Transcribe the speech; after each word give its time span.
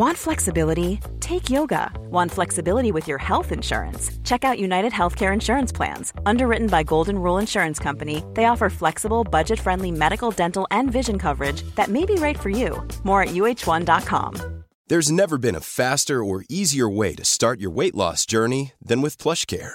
Want 0.00 0.16
flexibility? 0.16 0.98
Take 1.20 1.50
yoga. 1.50 1.92
Want 2.08 2.32
flexibility 2.32 2.90
with 2.90 3.06
your 3.06 3.18
health 3.18 3.52
insurance? 3.52 4.10
Check 4.24 4.44
out 4.44 4.58
United 4.58 4.92
Healthcare 4.92 5.30
Insurance 5.30 5.72
Plans. 5.72 6.14
Underwritten 6.24 6.68
by 6.68 6.84
Golden 6.84 7.18
Rule 7.18 7.36
Insurance 7.36 7.78
Company, 7.78 8.24
they 8.32 8.46
offer 8.46 8.70
flexible, 8.70 9.24
budget 9.24 9.60
friendly 9.60 9.90
medical, 9.90 10.30
dental, 10.30 10.66
and 10.70 10.90
vision 10.90 11.18
coverage 11.18 11.60
that 11.74 11.90
may 11.90 12.06
be 12.06 12.14
right 12.14 12.40
for 12.40 12.48
you. 12.48 12.82
More 13.04 13.24
at 13.24 13.34
uh1.com. 13.34 14.64
There's 14.86 15.12
never 15.12 15.36
been 15.36 15.54
a 15.54 15.60
faster 15.60 16.24
or 16.24 16.44
easier 16.48 16.88
way 16.88 17.14
to 17.14 17.22
start 17.22 17.60
your 17.60 17.70
weight 17.70 17.94
loss 17.94 18.24
journey 18.24 18.72
than 18.80 19.02
with 19.02 19.18
PlushCare. 19.18 19.74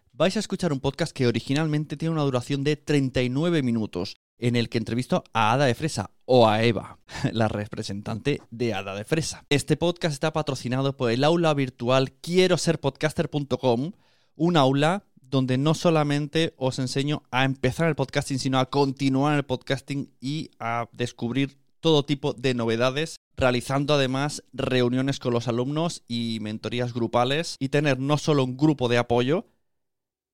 Vais 0.21 0.37
a 0.37 0.39
escuchar 0.39 0.71
un 0.71 0.79
podcast 0.79 1.13
que 1.13 1.25
originalmente 1.25 1.97
tiene 1.97 2.13
una 2.13 2.21
duración 2.21 2.63
de 2.63 2.75
39 2.77 3.63
minutos, 3.63 4.17
en 4.37 4.55
el 4.55 4.69
que 4.69 4.77
entrevisto 4.77 5.23
a 5.33 5.51
Ada 5.51 5.65
de 5.65 5.73
Fresa, 5.73 6.11
o 6.25 6.47
a 6.47 6.61
Eva, 6.61 6.99
la 7.31 7.47
representante 7.47 8.39
de 8.51 8.75
Ada 8.75 8.93
de 8.93 9.03
Fresa. 9.03 9.43
Este 9.49 9.77
podcast 9.77 10.13
está 10.13 10.31
patrocinado 10.31 10.95
por 10.95 11.09
el 11.09 11.23
aula 11.23 11.55
virtual 11.55 12.11
quiero 12.11 12.59
ser 12.59 12.79
podcaster.com, 12.79 13.93
un 14.35 14.57
aula 14.57 15.05
donde 15.15 15.57
no 15.57 15.73
solamente 15.73 16.53
os 16.55 16.77
enseño 16.77 17.23
a 17.31 17.43
empezar 17.43 17.87
el 17.87 17.95
podcasting, 17.95 18.37
sino 18.37 18.59
a 18.59 18.69
continuar 18.69 19.35
el 19.35 19.43
podcasting 19.43 20.13
y 20.21 20.51
a 20.59 20.87
descubrir 20.91 21.57
todo 21.79 22.05
tipo 22.05 22.33
de 22.33 22.53
novedades, 22.53 23.15
realizando 23.35 23.95
además 23.95 24.43
reuniones 24.53 25.17
con 25.17 25.33
los 25.33 25.47
alumnos 25.47 26.03
y 26.07 26.37
mentorías 26.41 26.93
grupales 26.93 27.55
y 27.57 27.69
tener 27.69 27.99
no 27.99 28.19
solo 28.19 28.43
un 28.43 28.55
grupo 28.55 28.87
de 28.87 28.99
apoyo, 28.99 29.47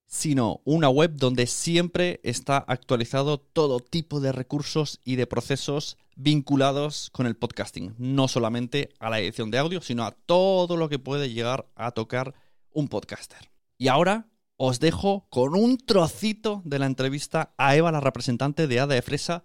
sino 0.08 0.62
una 0.64 0.90
web 0.90 1.12
donde 1.16 1.48
siempre 1.48 2.22
está 2.24 2.58
actualizado 2.58 3.40
todo 3.40 3.82
tipo 3.82 4.22
de 4.22 4.32
recursos 4.32 5.02
y 5.04 5.18
de 5.18 5.28
procesos 5.28 5.98
vinculados 6.16 7.10
con 7.12 7.28
el 7.28 7.36
podcasting, 7.36 7.94
no 7.98 8.28
solamente 8.28 8.90
a 9.00 9.10
la 9.10 9.20
edición 9.20 9.52
de 9.52 9.60
audio, 9.60 9.82
sino 9.82 10.06
a 10.06 10.12
todo 10.12 10.78
lo 10.78 10.90
que 10.90 10.98
puede 10.98 11.30
llegar 11.32 11.68
a 11.76 11.92
tocar 11.92 12.34
un 12.72 12.88
podcaster. 12.88 13.52
Y 13.78 13.90
ahora 13.90 14.28
os 14.56 14.80
dejo 14.80 15.28
con 15.30 15.56
un 15.56 15.78
trocito 15.78 16.62
de 16.66 16.80
la 16.80 16.88
entrevista 16.88 17.54
a 17.58 17.76
Eva, 17.76 17.92
la 17.92 18.00
representante 18.00 18.66
de 18.66 18.80
Ada 18.80 18.96
de 18.96 19.02
Fresa. 19.02 19.44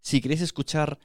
Si 0.00 0.20
queréis 0.20 0.42
escuchar 0.42 0.98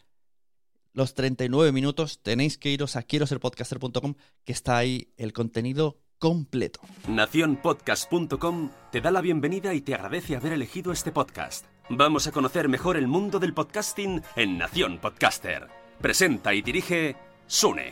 los 0.94 1.14
39 1.14 1.72
minutos, 1.72 2.20
tenéis 2.22 2.58
que 2.58 2.72
iros 2.72 2.96
a 2.96 3.04
quiero 3.04 3.28
ser 3.28 3.40
podcaster.com, 3.40 4.16
que 4.44 4.52
está 4.52 4.78
ahí 4.78 5.14
el 5.16 5.32
contenido 5.32 6.00
completo. 6.20 6.80
Naciónpodcast.com 7.08 8.70
te 8.92 9.02
da 9.02 9.12
la 9.12 9.22
bienvenida 9.22 9.74
y 9.74 9.82
te 9.82 9.96
agradece 9.96 10.36
haber 10.36 10.54
elegido 10.54 10.92
este 10.92 11.12
podcast. 11.12 11.66
Vamos 11.90 12.28
a 12.28 12.32
conocer 12.32 12.68
mejor 12.68 12.98
el 12.98 13.08
mundo 13.08 13.40
del 13.40 13.54
podcasting 13.54 14.22
en 14.36 14.58
Nación 14.58 15.00
Podcaster. 15.00 15.68
Presenta 16.02 16.54
y 16.54 16.62
dirige 16.62 17.16
Sune. 17.48 17.92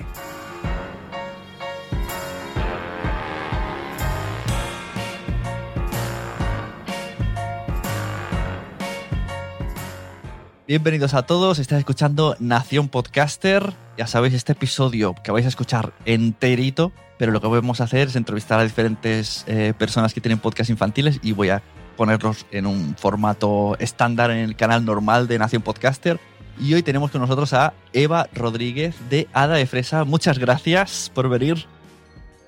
Bienvenidos 10.66 11.13
a 11.13 11.23
todos, 11.23 11.59
estáis 11.59 11.79
escuchando 11.79 12.35
Nación 12.40 12.88
Podcaster. 12.88 13.73
Ya 13.96 14.08
sabéis, 14.08 14.34
este 14.34 14.54
episodio 14.54 15.14
que 15.24 15.31
vais 15.31 15.46
a 15.46 15.50
escuchar 15.50 15.94
enterito, 16.06 16.92
pero 17.20 17.31
lo 17.31 17.40
que 17.40 17.48
vamos 17.48 17.80
a 17.80 17.84
hacer 17.84 18.08
es 18.08 18.16
entrevistar 18.16 18.59
a 18.59 18.64
diferentes 18.64 19.46
eh, 19.48 19.74
personas 19.78 20.16
que 20.16 20.22
tienen 20.22 20.40
podcast 20.40 20.72
infantiles 20.72 21.20
y 21.22 21.31
voy 21.31 21.50
a 21.50 21.62
ponerlos 21.96 22.48
en 22.50 22.66
un 22.66 22.96
formato 22.98 23.78
estándar 23.78 24.32
en 24.32 24.40
el 24.40 24.56
canal 24.56 24.84
normal 24.84 25.28
de 25.28 25.38
Nación 25.38 25.62
Podcaster. 25.62 26.20
Y 26.59 26.74
hoy 26.74 26.82
tenemos 26.82 27.12
con 27.12 27.22
nosotros 27.22 27.53
a 27.53 27.74
Eva 27.94 28.28
Rodríguez 28.34 28.96
de 29.12 29.28
Ada 29.32 29.56
de 29.56 29.68
Fresa. 29.68 30.06
Muchas 30.06 30.40
gracias 30.40 31.12
por 31.14 31.30
venir. 31.30 31.68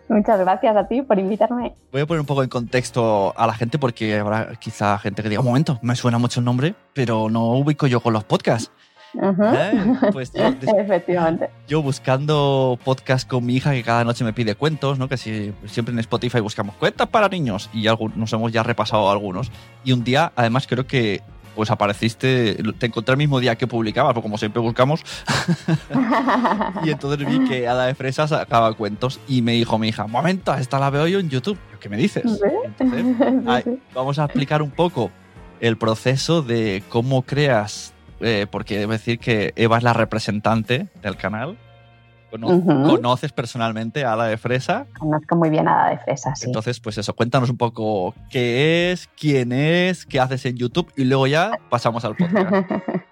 Muchas 0.09 0.39
gracias 0.39 0.75
a 0.75 0.87
ti 0.87 1.03
por 1.03 1.19
invitarme. 1.19 1.75
Voy 1.91 2.01
a 2.01 2.05
poner 2.07 2.21
un 2.21 2.27
poco 2.27 2.41
en 2.41 2.49
contexto 2.49 3.37
a 3.37 3.45
la 3.45 3.53
gente 3.53 3.77
porque 3.77 4.17
habrá 4.17 4.55
quizá 4.55 4.97
gente 4.97 5.21
que 5.21 5.29
diga, 5.29 5.41
un 5.41 5.47
momento, 5.47 5.77
me 5.83 5.95
suena 5.95 6.17
mucho 6.17 6.39
el 6.39 6.45
nombre, 6.45 6.73
pero 6.93 7.29
no 7.29 7.51
ubico 7.53 7.85
yo 7.85 7.99
con 7.99 8.13
los 8.13 8.23
podcasts. 8.23 8.71
¿Eh? 9.21 9.95
Pues 10.11 10.31
yo, 10.33 10.45
Efectivamente. 10.77 11.49
Yo 11.67 11.81
buscando 11.81 12.77
podcast 12.83 13.27
con 13.27 13.45
mi 13.45 13.55
hija 13.55 13.71
que 13.71 13.83
cada 13.83 14.03
noche 14.03 14.23
me 14.23 14.33
pide 14.33 14.55
cuentos, 14.55 14.99
¿no? 14.99 15.07
Que 15.07 15.17
si, 15.17 15.53
siempre 15.65 15.93
en 15.93 15.99
Spotify 15.99 16.39
buscamos 16.39 16.75
cuentas 16.75 17.07
para 17.07 17.29
niños 17.29 17.69
y 17.73 17.85
nos 18.15 18.33
hemos 18.33 18.51
ya 18.51 18.63
repasado 18.63 19.09
algunos. 19.09 19.51
Y 19.83 19.91
un 19.91 20.03
día, 20.03 20.31
además, 20.35 20.67
creo 20.67 20.85
que 20.87 21.21
pues 21.55 21.71
apareciste, 21.71 22.57
te 22.77 22.85
encontré 22.85 23.13
el 23.13 23.17
mismo 23.17 23.39
día 23.39 23.55
que 23.55 23.65
publicabas, 23.65 24.13
porque 24.13 24.25
como 24.25 24.37
siempre 24.37 24.61
buscamos. 24.61 25.01
y 26.83 26.89
entonces 26.89 27.25
vi 27.25 27.47
que 27.47 27.67
Ada 27.67 27.85
de 27.85 27.95
Fresa 27.95 28.27
sacaba 28.27 28.73
cuentos 28.73 29.19
y 29.27 29.41
me 29.41 29.53
dijo 29.53 29.79
mi 29.79 29.87
hija, 29.87 30.05
momento, 30.05 30.53
esta 30.53 30.77
la 30.79 30.89
veo 30.89 31.07
yo 31.07 31.19
en 31.19 31.29
YouTube. 31.29 31.57
¿Qué 31.79 31.89
me 31.89 31.97
dices? 31.97 32.41
vamos 33.95 34.19
a 34.19 34.25
explicar 34.25 34.61
un 34.61 34.71
poco 34.71 35.11
el 35.59 35.77
proceso 35.77 36.41
de 36.41 36.83
cómo 36.89 37.21
creas, 37.21 37.93
eh, 38.19 38.47
porque 38.49 38.77
debo 38.77 38.93
decir 38.93 39.19
que 39.19 39.53
Eva 39.55 39.77
es 39.77 39.83
la 39.83 39.93
representante 39.93 40.87
del 41.01 41.17
canal. 41.17 41.57
¿Conoces 42.31 43.31
personalmente 43.31 44.03
a 44.03 44.13
Ada 44.13 44.25
de 44.25 44.37
Fresa? 44.37 44.87
Conozco 44.99 45.35
muy 45.37 45.49
bien 45.49 45.67
a 45.67 45.83
Ada 45.83 45.89
de 45.91 45.99
Fresa, 45.99 46.35
sí. 46.35 46.47
Entonces, 46.47 46.79
pues 46.81 46.97
eso, 46.97 47.15
cuéntanos 47.15 47.49
un 47.49 47.57
poco 47.57 48.13
qué 48.29 48.91
es, 48.91 49.09
quién 49.17 49.53
es, 49.53 50.05
qué 50.05 50.19
haces 50.19 50.45
en 50.45 50.57
YouTube 50.57 50.91
y 50.97 51.05
luego 51.05 51.27
ya 51.27 51.51
pasamos 51.69 52.03
al 52.03 52.15
podcast. 52.15 52.51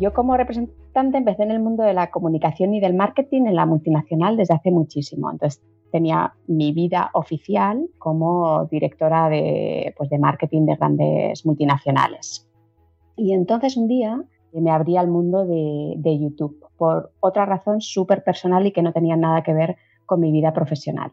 Yo 0.00 0.14
como 0.14 0.36
representante 0.36 1.18
empecé 1.18 1.42
en 1.42 1.50
el 1.50 1.60
mundo 1.60 1.82
de 1.82 1.92
la 1.92 2.10
comunicación 2.10 2.72
y 2.72 2.80
del 2.80 2.94
marketing 2.94 3.42
en 3.46 3.54
la 3.54 3.66
multinacional 3.66 4.36
desde 4.36 4.54
hace 4.54 4.70
muchísimo. 4.70 5.30
Entonces 5.30 5.62
tenía 5.92 6.32
mi 6.46 6.72
vida 6.72 7.10
oficial 7.12 7.86
como 7.98 8.64
directora 8.66 9.28
de, 9.28 9.94
pues, 9.98 10.08
de 10.08 10.18
marketing 10.18 10.64
de 10.64 10.76
grandes 10.76 11.44
multinacionales. 11.44 12.48
Y 13.16 13.34
entonces 13.34 13.76
un 13.76 13.88
día 13.88 14.24
me 14.52 14.70
abrí 14.70 14.96
al 14.96 15.08
mundo 15.08 15.44
de, 15.44 15.94
de 15.98 16.18
YouTube 16.18 16.64
por 16.78 17.12
otra 17.20 17.44
razón 17.44 17.82
súper 17.82 18.24
personal 18.24 18.66
y 18.66 18.72
que 18.72 18.82
no 18.82 18.94
tenía 18.94 19.16
nada 19.16 19.42
que 19.42 19.52
ver 19.52 19.76
con 20.06 20.18
mi 20.20 20.32
vida 20.32 20.54
profesional. 20.54 21.12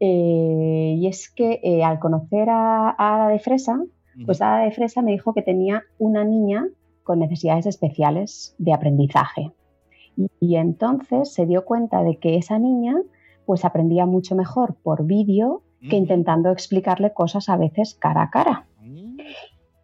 Eh, 0.00 0.96
y 0.98 1.06
es 1.06 1.30
que 1.30 1.60
eh, 1.62 1.82
al 1.82 1.98
conocer 1.98 2.50
a, 2.50 2.94
Ada 2.98 3.28
de 3.28 3.38
Fresa, 3.38 3.80
pues 4.26 4.42
Ada 4.42 4.64
de 4.64 4.72
Fresa 4.72 5.00
me 5.00 5.12
dijo 5.12 5.32
que 5.32 5.42
tenía 5.42 5.84
una 5.98 6.24
niña 6.24 6.68
con 7.02 7.18
necesidades 7.18 7.66
especiales 7.66 8.54
de 8.58 8.72
aprendizaje. 8.72 9.52
Y, 10.40 10.56
entonces 10.56 11.32
se 11.32 11.46
dio 11.46 11.64
cuenta 11.64 12.02
de 12.02 12.18
que 12.18 12.36
esa 12.36 12.58
niña 12.58 12.96
pues 13.46 13.64
aprendía 13.64 14.04
mucho 14.06 14.34
mejor 14.34 14.76
por 14.82 15.04
vídeo 15.04 15.62
que 15.88 15.96
intentando 15.96 16.50
explicarle 16.50 17.12
cosas 17.12 17.48
a 17.48 17.56
veces 17.56 17.94
cara 17.94 18.22
a 18.22 18.30
cara. 18.30 18.66
Mm. 18.80 19.18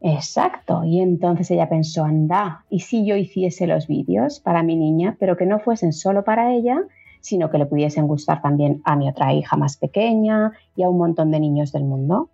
Exacto. 0.00 0.85
Y 0.85 1.00
entonces 1.00 1.50
ella 1.50 1.69
pensó, 1.69 2.05
anda, 2.05 2.65
¿y 2.70 2.81
si 2.81 3.05
yo 3.05 3.17
hiciese 3.17 3.67
los 3.67 3.88
vídeos 3.88 4.38
para 4.38 4.62
mi 4.62 4.76
niña, 4.76 5.17
pero 5.19 5.37
que 5.37 5.47
no 5.47 5.59
fuesen 5.59 5.93
solo 5.93 6.23
para 6.23 6.53
ella, 6.53 6.79
sino 7.20 7.50
que 7.50 7.59
le 7.59 7.67
pudiesen 7.67 8.06
gustar 8.06 8.43
también 8.43 8.81
a 8.85 8.97
mi 8.97 9.09
otra 9.09 9.32
hija 9.32 9.56
más 9.56 9.76
pequeña 9.76 10.53
y 10.76 10.82
a 10.82 10.88
un 10.88 10.99
montón 10.99 11.31
de 11.31 11.41
niños 11.41 11.73
del 11.73 11.85
mundo. 11.85 12.31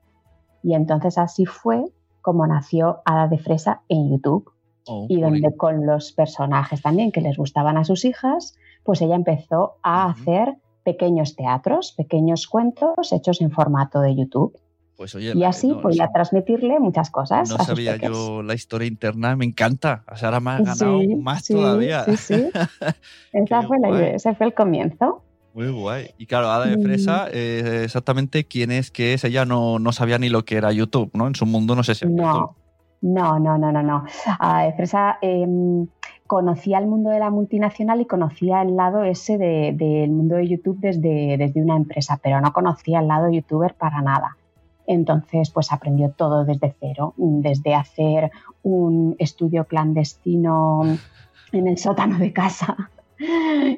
Y 0.63 0.75
entonces 0.75 1.19
así 1.19 1.47
fue 1.47 1.85
como 2.21 2.47
nació 2.47 3.03
Hada 3.05 3.29
de 3.29 3.39
Fresa 3.39 3.83
en 3.89 4.11
YouTube. 4.11 4.51
Oh, 4.87 5.07
y 5.09 5.21
donde 5.21 5.57
con 5.57 5.87
los 5.87 6.13
personajes 6.13 6.83
también 6.83 7.11
que 7.11 7.21
les 7.21 7.37
gustaban 7.37 7.77
a 7.79 7.85
sus 7.85 8.05
hijas, 8.05 8.55
pues 8.83 9.01
ella 9.01 9.15
empezó 9.15 9.77
a 9.83 10.11
hacer 10.11 10.57
pequeños 10.85 11.37
teatros, 11.37 11.93
pequeños 11.97 12.47
cuentos 12.47 13.13
hechos 13.13 13.41
en 13.41 13.51
formato 13.51 14.01
de 14.01 14.15
YouTube. 14.15 14.59
Pues 14.97 15.17
y 15.17 15.43
así 15.43 15.69
no, 15.69 15.81
podía 15.81 16.09
transmitirle 16.13 16.79
muchas 16.79 17.11
cosas. 17.11 17.51
No 17.51 17.59
sabía 17.59 17.97
yo 17.97 18.43
la 18.45 18.55
historia 18.55 18.87
interna, 18.87 19.35
me 19.35 19.45
encanta. 19.45 20.05
O 20.13 20.17
sea, 20.17 20.29
ahora 20.29 20.39
me 20.39 20.51
ha 20.51 20.59
ganado 20.59 21.01
más 21.19 21.45
todavía. 21.47 22.05
Sí, 22.05 22.17
sí. 22.17 22.51
ese 23.33 24.35
fue 24.37 24.47
el 24.47 24.55
comienzo. 24.55 25.25
Muy 25.53 25.69
guay. 25.69 26.11
Y 26.17 26.27
claro, 26.27 26.51
Ada 26.51 26.67
de 26.67 26.79
Fresa, 26.79 27.29
eh, 27.33 27.83
exactamente 27.85 28.45
quién 28.45 28.71
es, 28.71 28.93
qué 28.93 29.15
es. 29.15 29.25
Ella 29.25 29.45
no, 29.45 29.81
no, 29.81 29.91
sabía 29.91 30.19
ni 30.19 30.29
lo 30.29 30.45
que 30.45 30.57
era 30.57 30.71
YouTube, 30.71 31.11
¿no? 31.15 31.27
En 31.27 31.35
su 31.35 31.47
mundo 31.47 31.75
no 31.75 31.83
sé 31.83 31.97
si 31.97 32.07
no, 32.07 32.57
No, 33.05 33.39
no, 33.39 33.59
no, 33.59 33.71
no, 33.71 33.83
no. 33.83 34.05
De 34.65 34.73
Fresa 34.73 35.19
em, 35.21 35.87
conocía 36.27 36.79
el 36.79 36.87
mundo 36.87 37.11
de 37.11 37.19
la 37.19 37.29
multinacional 37.29 38.01
y 38.01 38.07
conocía 38.07 38.63
el 38.63 38.77
lado 38.77 39.05
ese 39.05 39.37
del 39.37 40.11
mundo 40.11 40.37
de 40.37 40.49
YouTube 40.49 40.79
desde, 40.81 41.37
desde 41.37 41.61
una 41.61 41.77
empresa, 41.77 42.19
pero 42.23 42.41
no 42.41 42.55
conocía 42.55 43.01
el 43.01 43.09
lado 43.09 43.29
youtuber 43.29 43.75
para 43.75 44.01
nada. 44.01 44.39
Entonces, 44.87 45.51
pues 45.51 45.71
aprendió 45.71 46.13
todo 46.13 46.47
desde 46.47 46.75
cero, 46.81 47.13
desde 47.19 47.75
hacer 47.75 48.31
un 48.63 49.17
estudio 49.19 49.67
clandestino 49.67 50.83
en 51.53 51.69
el 51.69 51.77
sótano 51.77 52.19
de 52.19 52.33
casa 52.33 52.91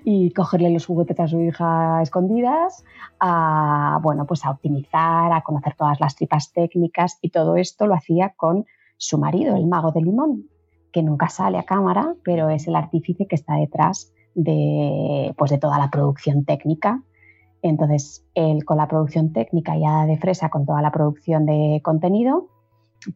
y 0.04 0.30
cogerle 0.30 0.70
los 0.70 0.86
juguetes 0.86 1.18
a 1.18 1.26
su 1.26 1.40
hija 1.40 2.00
escondidas, 2.00 2.84
a, 3.18 3.98
bueno, 4.02 4.24
pues 4.24 4.44
a 4.44 4.50
optimizar, 4.50 5.32
a 5.32 5.42
conocer 5.42 5.74
todas 5.76 5.98
las 5.98 6.14
tripas 6.14 6.52
técnicas 6.52 7.18
y 7.20 7.30
todo 7.30 7.56
esto 7.56 7.88
lo 7.88 7.94
hacía 7.94 8.32
con 8.36 8.66
su 8.96 9.18
marido, 9.18 9.56
el 9.56 9.66
mago 9.66 9.92
de 9.92 10.02
limón, 10.02 10.48
que 10.92 11.02
nunca 11.02 11.28
sale 11.28 11.58
a 11.58 11.64
cámara, 11.64 12.14
pero 12.24 12.48
es 12.50 12.66
el 12.68 12.76
artífice 12.76 13.26
que 13.26 13.34
está 13.34 13.54
detrás 13.56 14.12
de, 14.34 15.34
pues 15.36 15.50
de 15.50 15.58
toda 15.58 15.78
la 15.78 15.90
producción 15.90 16.44
técnica. 16.44 17.02
Entonces, 17.62 18.24
él 18.34 18.64
con 18.64 18.78
la 18.78 18.88
producción 18.88 19.32
técnica 19.32 19.76
y 19.76 19.84
Ada 19.84 20.06
de 20.06 20.18
Fresa 20.18 20.48
con 20.48 20.66
toda 20.66 20.82
la 20.82 20.92
producción 20.92 21.46
de 21.46 21.80
contenido, 21.82 22.48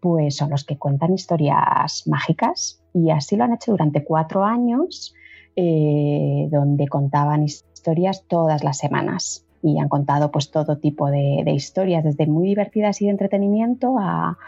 pues 0.01 0.37
son 0.37 0.51
los 0.51 0.65
que 0.65 0.79
cuentan 0.79 1.15
historias 1.15 2.05
mágicas. 2.07 2.83
Y 2.93 3.11
así 3.11 3.37
lo 3.37 3.45
han 3.45 3.55
hecho 3.55 3.73
durante 3.73 4.05
cuatro 4.05 4.45
años, 4.45 5.15
eh, 5.57 6.49
donde 6.51 6.89
contaban 6.89 7.45
historias 7.45 8.25
todas 8.29 8.65
las 8.65 8.79
semanas 8.79 9.47
y 9.63 9.79
han 9.79 9.89
contado 9.89 10.31
pues 10.31 10.51
todo 10.51 10.79
tipo 10.79 11.11
de, 11.11 11.45
historias, 11.53 12.05
desde 12.05 12.27
muy 12.27 12.49
divertidas 12.49 13.01
y 13.03 13.07
de 13.07 13.11
entretenimiento 13.11 13.99
a, 13.99 14.39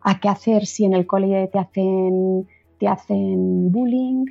a, 0.00 0.20
qué 0.20 0.28
hacer 0.28 0.66
si 0.66 0.84
en 0.84 0.94
el 0.94 1.06
cole 1.06 1.48
te 1.52 1.58
hacen, 1.58 2.46
te 2.78 2.88
hacen 2.88 3.72
bullying, 3.72 4.26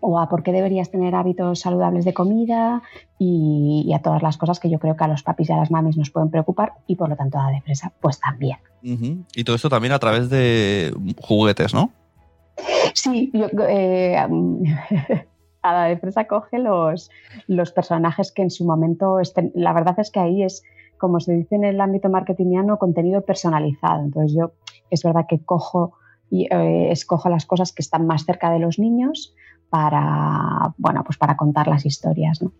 o 0.00 0.18
a 0.20 0.28
por 0.28 0.42
qué 0.42 0.52
deberías 0.52 0.90
tener 0.90 1.14
hábitos 1.14 1.60
saludables 1.60 2.04
de 2.04 2.14
comida 2.14 2.82
y, 3.18 3.92
a 3.94 4.00
todas 4.00 4.22
las 4.22 4.36
cosas 4.36 4.60
que 4.60 4.70
yo 4.70 4.78
creo 4.78 4.96
que 4.96 5.04
a 5.04 5.08
los 5.08 5.22
papis 5.22 5.50
y 5.50 5.52
a 5.52 5.56
las 5.56 5.70
mamis 5.70 5.96
nos 5.96 6.10
pueden 6.10 6.30
preocupar 6.30 6.72
y 6.86 6.96
por 6.96 7.08
lo 7.08 7.16
tanto 7.16 7.38
a 7.38 7.46
la 7.46 7.56
depresa 7.56 7.92
pues 8.00 8.20
también. 8.20 8.58
Y 8.82 9.44
todo 9.44 9.56
esto 9.56 9.68
también 9.68 9.92
a 9.92 9.98
través 9.98 10.30
de 10.30 10.94
juguetes, 11.20 11.74
¿no? 11.74 11.90
Sí, 12.94 13.30
yo, 13.34 13.46
eh, 13.68 14.16
a 15.70 15.72
la 15.72 15.84
depresa 15.84 16.26
coge 16.26 16.58
los, 16.58 17.10
los 17.46 17.72
personajes 17.72 18.32
que 18.32 18.42
en 18.42 18.50
su 18.50 18.64
momento 18.64 19.20
estén. 19.20 19.52
La 19.54 19.72
verdad 19.72 19.98
es 19.98 20.10
que 20.10 20.20
ahí 20.20 20.42
es, 20.42 20.62
como 20.98 21.20
se 21.20 21.34
dice 21.34 21.56
en 21.56 21.64
el 21.64 21.80
ámbito 21.80 22.08
marketingiano, 22.08 22.78
contenido 22.78 23.22
personalizado. 23.22 24.02
Entonces 24.02 24.36
yo 24.36 24.52
es 24.90 25.02
verdad 25.02 25.26
que 25.28 25.44
cojo 25.44 25.94
y 26.30 26.52
eh, 26.52 26.90
escojo 26.90 27.28
las 27.28 27.46
cosas 27.46 27.72
que 27.72 27.82
están 27.82 28.06
más 28.06 28.24
cerca 28.24 28.50
de 28.50 28.58
los 28.58 28.78
niños 28.78 29.34
para, 29.70 30.74
bueno, 30.78 31.02
pues 31.04 31.18
para 31.18 31.36
contar 31.36 31.68
las 31.68 31.86
historias. 31.86 32.42
¿no? 32.42 32.52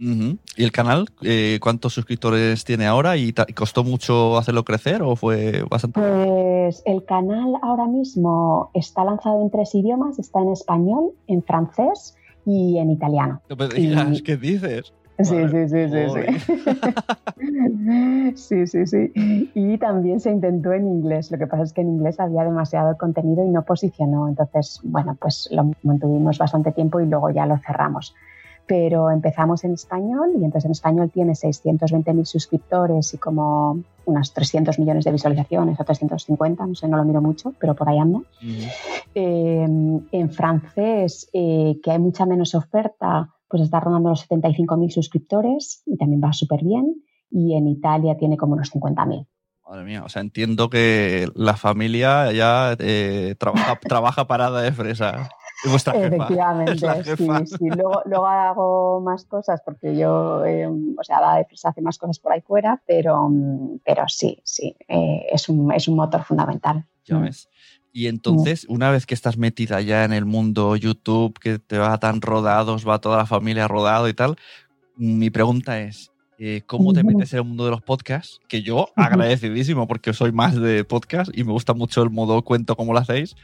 ¿Y 0.00 0.64
el 0.64 0.72
canal? 0.72 1.08
Eh, 1.22 1.58
¿Cuántos 1.60 1.92
suscriptores 1.92 2.64
tiene 2.64 2.86
ahora? 2.86 3.18
¿Y 3.18 3.34
costó 3.54 3.84
mucho 3.84 4.38
hacerlo 4.38 4.64
crecer 4.64 5.02
o 5.02 5.14
fue 5.14 5.62
bastante? 5.70 6.00
Pues 6.00 6.82
el 6.86 7.04
canal 7.04 7.54
ahora 7.62 7.86
mismo 7.86 8.70
está 8.72 9.04
lanzado 9.04 9.42
en 9.42 9.50
tres 9.50 9.74
idiomas, 9.74 10.18
está 10.18 10.40
en 10.40 10.52
español, 10.52 11.10
en 11.26 11.42
francés 11.42 12.16
y 12.46 12.78
en 12.78 12.90
italiano. 12.90 13.42
¿Qué 14.24 14.36
dices? 14.36 14.92
Sí, 15.22 15.36
sí, 15.50 15.68
sí, 15.68 15.88
sí, 15.90 16.02
sí. 16.14 16.22
sí, 18.36 18.66
sí, 18.66 18.86
sí. 18.86 19.12
Y 19.54 19.76
también 19.76 20.18
se 20.20 20.30
intentó 20.30 20.72
en 20.72 20.86
inglés. 20.86 21.30
Lo 21.30 21.36
que 21.36 21.46
pasa 21.46 21.64
es 21.64 21.74
que 21.74 21.82
en 21.82 21.90
inglés 21.90 22.18
había 22.18 22.42
demasiado 22.44 22.96
contenido 22.96 23.44
y 23.44 23.50
no 23.50 23.62
posicionó. 23.62 24.28
Entonces, 24.28 24.80
bueno, 24.82 25.18
pues 25.20 25.48
lo 25.52 25.72
mantuvimos 25.82 26.38
bastante 26.38 26.72
tiempo 26.72 27.00
y 27.00 27.06
luego 27.06 27.28
ya 27.30 27.44
lo 27.44 27.58
cerramos. 27.58 28.14
Pero 28.70 29.10
empezamos 29.10 29.64
en 29.64 29.72
español 29.72 30.30
y 30.40 30.44
entonces 30.44 30.66
en 30.66 30.70
español 30.70 31.10
tiene 31.12 31.32
620.000 31.32 32.24
suscriptores 32.24 33.12
y 33.14 33.18
como 33.18 33.82
unas 34.04 34.32
300 34.32 34.78
millones 34.78 35.04
de 35.04 35.10
visualizaciones 35.10 35.80
o 35.80 35.84
350, 35.84 36.66
no 36.66 36.74
sé, 36.76 36.86
no 36.86 36.96
lo 36.96 37.04
miro 37.04 37.20
mucho, 37.20 37.52
pero 37.58 37.74
por 37.74 37.88
ahí 37.88 37.98
anda. 37.98 38.20
Eh, 39.12 39.66
en 40.12 40.30
francés, 40.30 41.28
eh, 41.32 41.80
que 41.82 41.90
hay 41.90 41.98
mucha 41.98 42.26
menos 42.26 42.54
oferta, 42.54 43.34
pues 43.48 43.64
está 43.64 43.80
rondando 43.80 44.10
los 44.10 44.28
75.000 44.28 44.90
suscriptores 44.90 45.82
y 45.84 45.96
también 45.96 46.20
va 46.22 46.32
súper 46.32 46.62
bien. 46.62 46.94
Y 47.28 47.56
en 47.56 47.66
Italia 47.66 48.16
tiene 48.16 48.36
como 48.36 48.52
unos 48.52 48.72
50.000. 48.72 49.26
Madre 49.68 49.84
mía, 49.84 50.04
o 50.04 50.08
sea, 50.08 50.22
entiendo 50.22 50.70
que 50.70 51.28
la 51.34 51.56
familia 51.56 52.30
ya 52.30 52.76
eh, 52.78 53.34
trabaja, 53.36 53.80
trabaja 53.80 54.28
parada 54.28 54.62
de 54.62 54.70
fresa. 54.70 55.28
Vuestra 55.68 55.92
jefa. 55.92 56.06
Efectivamente, 56.06 56.78
sí, 57.16 57.56
sí. 57.58 57.68
Luego, 57.68 58.02
luego, 58.06 58.26
hago 58.26 59.00
más 59.00 59.24
cosas 59.24 59.60
porque 59.64 59.96
yo, 59.96 60.44
eh, 60.44 60.66
o 60.66 61.04
sea, 61.04 61.20
la 61.20 61.36
de 61.36 61.44
fresa 61.44 61.70
hace 61.70 61.82
más 61.82 61.98
cosas 61.98 62.18
por 62.18 62.32
ahí 62.32 62.40
fuera, 62.40 62.82
pero, 62.86 63.30
pero 63.84 64.04
sí, 64.08 64.40
sí, 64.44 64.74
eh, 64.88 65.26
es, 65.30 65.48
un, 65.48 65.72
es 65.72 65.88
un 65.88 65.96
motor 65.96 66.24
fundamental. 66.24 66.86
Ya 67.04 67.18
ves. 67.18 67.48
Y 67.92 68.06
entonces, 68.06 68.66
una 68.68 68.90
vez 68.90 69.04
que 69.04 69.14
estás 69.14 69.36
metida 69.36 69.80
ya 69.80 70.04
en 70.04 70.12
el 70.12 70.24
mundo 70.24 70.76
YouTube, 70.76 71.38
que 71.38 71.58
te 71.58 71.78
va 71.78 71.98
tan 71.98 72.20
rodados, 72.20 72.88
va 72.88 73.00
toda 73.00 73.18
la 73.18 73.26
familia 73.26 73.66
rodado 73.66 74.08
y 74.08 74.14
tal, 74.14 74.36
mi 74.96 75.30
pregunta 75.30 75.80
es, 75.80 76.12
eh, 76.38 76.62
¿cómo 76.66 76.92
te 76.92 77.02
metes 77.02 77.32
en 77.32 77.40
el 77.40 77.44
mundo 77.44 77.64
de 77.64 77.72
los 77.72 77.82
podcasts? 77.82 78.40
Que 78.48 78.62
yo 78.62 78.88
agradecidísimo 78.96 79.88
porque 79.88 80.12
soy 80.12 80.30
más 80.30 80.54
de 80.54 80.84
podcast 80.84 81.30
y 81.36 81.42
me 81.42 81.52
gusta 81.52 81.74
mucho 81.74 82.02
el 82.02 82.10
modo 82.10 82.42
cuento 82.42 82.76
como 82.76 82.92
lo 82.92 83.00
hacéis, 83.00 83.34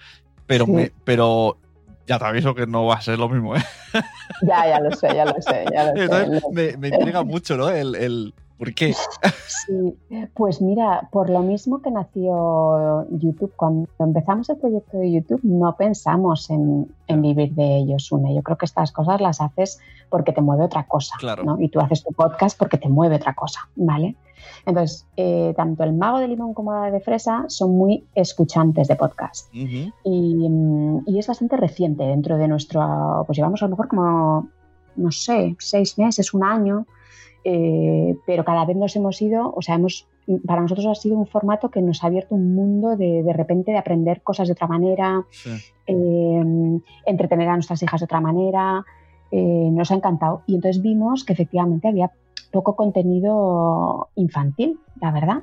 pero, 0.46 0.66
me, 0.66 0.92
pero 1.04 1.58
ya 2.06 2.18
te 2.18 2.24
aviso 2.24 2.54
que 2.54 2.66
no 2.66 2.86
va 2.86 2.94
a 2.94 3.00
ser 3.00 3.18
lo 3.18 3.28
mismo. 3.28 3.56
¿eh? 3.56 3.62
Ya, 4.42 4.66
ya 4.68 4.80
lo 4.80 4.90
sé, 4.92 5.08
ya 5.14 5.24
lo 5.24 5.40
sé. 5.40 5.64
Ya 5.72 5.92
lo 5.92 6.40
sé. 6.40 6.42
Me, 6.52 6.76
me, 6.76 6.88
intriga 6.88 7.22
mucho, 7.22 7.56
¿no? 7.56 7.70
el, 7.70 8.34
¿Por 8.58 8.72
qué? 8.74 8.94
Sí, 9.46 9.98
pues 10.34 10.62
mira, 10.62 11.08
por 11.12 11.28
lo 11.28 11.40
mismo 11.40 11.82
que 11.82 11.90
nació 11.90 13.06
YouTube, 13.10 13.52
cuando 13.54 13.86
empezamos 13.98 14.48
el 14.48 14.56
proyecto 14.56 14.96
de 14.96 15.12
YouTube 15.12 15.40
no 15.42 15.76
pensamos 15.76 16.48
en, 16.48 16.88
vivir 17.08 17.52
de 17.54 17.76
ellos, 17.76 18.10
Une. 18.10 18.34
Yo 18.34 18.42
creo 18.42 18.56
que 18.56 18.64
estas 18.64 18.92
cosas 18.92 19.20
las 19.20 19.42
haces 19.42 19.78
porque 20.08 20.32
te 20.32 20.40
mueve 20.40 20.64
otra 20.64 20.84
cosa, 20.84 21.16
¿no? 21.44 21.60
Y 21.60 21.68
tú 21.68 21.80
haces 21.80 22.02
tu 22.02 22.12
podcast 22.14 22.58
porque 22.58 22.78
te 22.78 22.88
mueve 22.88 23.16
otra 23.16 23.34
cosa, 23.34 23.60
¿vale? 23.74 24.16
Entonces, 24.64 25.06
eh, 25.16 25.52
tanto 25.56 25.84
el 25.84 25.92
mago 25.92 26.18
de 26.18 26.28
limón 26.28 26.54
como 26.54 26.72
la 26.72 26.90
de 26.90 27.00
fresa 27.00 27.44
son 27.48 27.76
muy 27.76 28.04
escuchantes 28.14 28.88
de 28.88 28.96
podcast. 28.96 29.48
y, 29.52 29.86
y, 30.04 31.18
es 31.18 31.26
bastante 31.26 31.56
reciente 31.56 32.04
dentro 32.04 32.36
de 32.36 32.48
nuestro, 32.48 33.24
pues 33.26 33.36
llevamos 33.36 33.62
a 33.62 33.66
lo 33.66 33.70
mejor 33.70 33.88
como, 33.88 34.48
no 34.96 35.10
sé, 35.10 35.56
seis 35.58 35.98
meses, 35.98 36.34
un 36.34 36.44
año 36.44 36.86
eh, 37.48 38.16
pero 38.26 38.44
cada 38.44 38.64
vez 38.64 38.76
nos 38.76 38.96
hemos 38.96 39.22
ido, 39.22 39.52
o 39.54 39.62
sea, 39.62 39.76
hemos, 39.76 40.08
para 40.44 40.62
nosotros 40.62 40.84
ha 40.86 40.96
sido 40.96 41.16
un 41.16 41.28
formato 41.28 41.70
que 41.70 41.80
nos 41.80 42.02
ha 42.02 42.08
abierto 42.08 42.34
un 42.34 42.56
mundo 42.56 42.96
de, 42.96 43.22
de 43.22 43.32
repente 43.32 43.70
de 43.70 43.78
aprender 43.78 44.20
cosas 44.22 44.48
de 44.48 44.52
otra 44.54 44.66
manera, 44.66 45.24
eh, 45.86 46.80
entretener 47.06 47.48
a 47.48 47.54
nuestras 47.54 47.80
hijas 47.84 48.00
de 48.00 48.04
otra 48.06 48.20
manera, 48.20 48.84
eh, 49.30 49.68
nos 49.70 49.92
ha 49.92 49.94
encantado. 49.94 50.42
Y 50.48 50.56
entonces 50.56 50.82
vimos 50.82 51.22
que 51.22 51.34
efectivamente 51.34 51.86
había 51.86 52.10
poco 52.56 52.74
contenido 52.74 54.08
infantil, 54.14 54.78
la 54.98 55.12
verdad. 55.12 55.42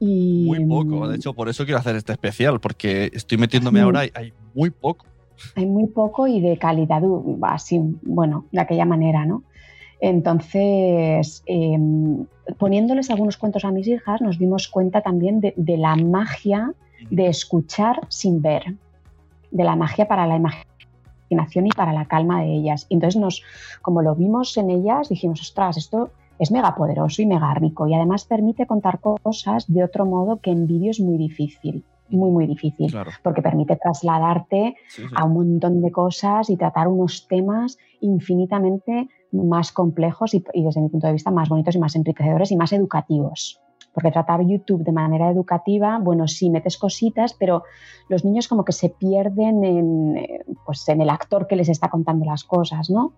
Y, 0.00 0.46
muy 0.46 0.64
poco, 0.64 1.06
de 1.06 1.16
hecho, 1.16 1.34
por 1.34 1.50
eso 1.50 1.64
quiero 1.64 1.78
hacer 1.78 1.96
este 1.96 2.12
especial, 2.12 2.60
porque 2.60 3.10
estoy 3.12 3.36
metiéndome 3.36 3.80
ahora 3.80 4.06
y 4.06 4.10
hay 4.14 4.32
muy 4.54 4.70
poco. 4.70 5.04
Hay 5.54 5.66
muy 5.66 5.86
poco 5.86 6.26
y 6.26 6.40
de 6.40 6.56
calidad, 6.56 7.02
así, 7.42 7.78
bueno, 8.02 8.46
de 8.52 8.60
aquella 8.60 8.86
manera, 8.86 9.26
¿no? 9.26 9.42
Entonces, 10.00 11.42
em, 11.44 12.24
poniéndoles 12.58 13.10
algunos 13.10 13.36
cuentos 13.36 13.66
a 13.66 13.70
mis 13.70 13.86
hijas, 13.86 14.22
nos 14.22 14.38
dimos 14.38 14.68
cuenta 14.68 15.02
también 15.02 15.40
de, 15.40 15.54
la 15.76 15.94
magia 15.96 16.72
de 17.10 17.26
escuchar 17.26 18.00
sin 18.08 18.40
ver, 18.40 18.74
de 19.50 19.64
la 19.64 19.76
magia 19.76 20.08
para 20.08 20.26
la 20.26 20.36
imaginación 20.36 20.73
y 21.28 21.68
para 21.70 21.92
la 21.92 22.04
calma 22.06 22.42
de 22.42 22.54
ellas. 22.54 22.86
entonces, 22.90 23.20
nos, 23.20 23.42
como 23.82 24.02
lo 24.02 24.14
vimos 24.14 24.56
en 24.56 24.70
ellas, 24.70 25.08
dijimos, 25.08 25.40
ostras, 25.40 25.76
esto 25.76 26.10
es 26.38 26.50
mega 26.50 26.74
poderoso 26.74 27.22
y 27.22 27.26
mega 27.26 27.54
rico 27.54 27.86
y 27.86 27.94
además 27.94 28.24
permite 28.24 28.66
contar 28.66 29.00
cosas 29.00 29.64
de 29.72 29.84
otro 29.84 30.04
modo 30.04 30.40
que 30.40 30.50
en 30.50 30.66
vídeo 30.66 30.90
es 30.90 31.00
muy 31.00 31.16
difícil 31.16 31.84
muy, 32.08 32.30
muy 32.30 32.46
difícil, 32.46 32.94
porque 33.22 33.42
permite 33.42 33.76
trasladarte 33.76 34.76
a 35.14 35.24
un 35.24 35.34
montón 35.34 35.82
de 35.82 35.90
cosas 35.90 36.50
y 36.50 36.56
tratar 36.56 36.88
unos 36.88 37.26
temas 37.28 37.78
infinitamente 38.00 39.08
más 39.32 39.72
complejos 39.72 40.34
y, 40.34 40.44
desde 40.54 40.80
mi 40.80 40.88
punto 40.88 41.06
de 41.06 41.14
vista 41.14 41.30
más 41.30 41.48
bonitos 41.48 41.74
y 41.74 41.78
más 41.78 41.96
enriquecedores 41.96 42.52
y 42.52 42.56
más 42.56 42.72
educativos. 42.72 43.60
Porque 43.92 44.10
tratar 44.10 44.44
YouTube 44.44 44.82
de 44.82 44.92
manera 44.92 45.30
educativa, 45.30 45.98
bueno, 46.00 46.26
sí 46.26 46.50
metes 46.50 46.76
cositas, 46.76 47.32
pero 47.34 47.62
los 48.08 48.24
niños 48.24 48.48
como 48.48 48.64
que 48.64 48.72
se 48.72 48.88
pierden 48.88 49.64
en, 49.64 50.16
eh, 50.16 50.44
pues 50.66 50.88
en 50.88 51.00
el 51.00 51.10
actor 51.10 51.46
que 51.46 51.56
les 51.56 51.68
está 51.68 51.88
contando 51.88 52.24
las 52.24 52.42
cosas, 52.42 52.90
¿no? 52.90 53.12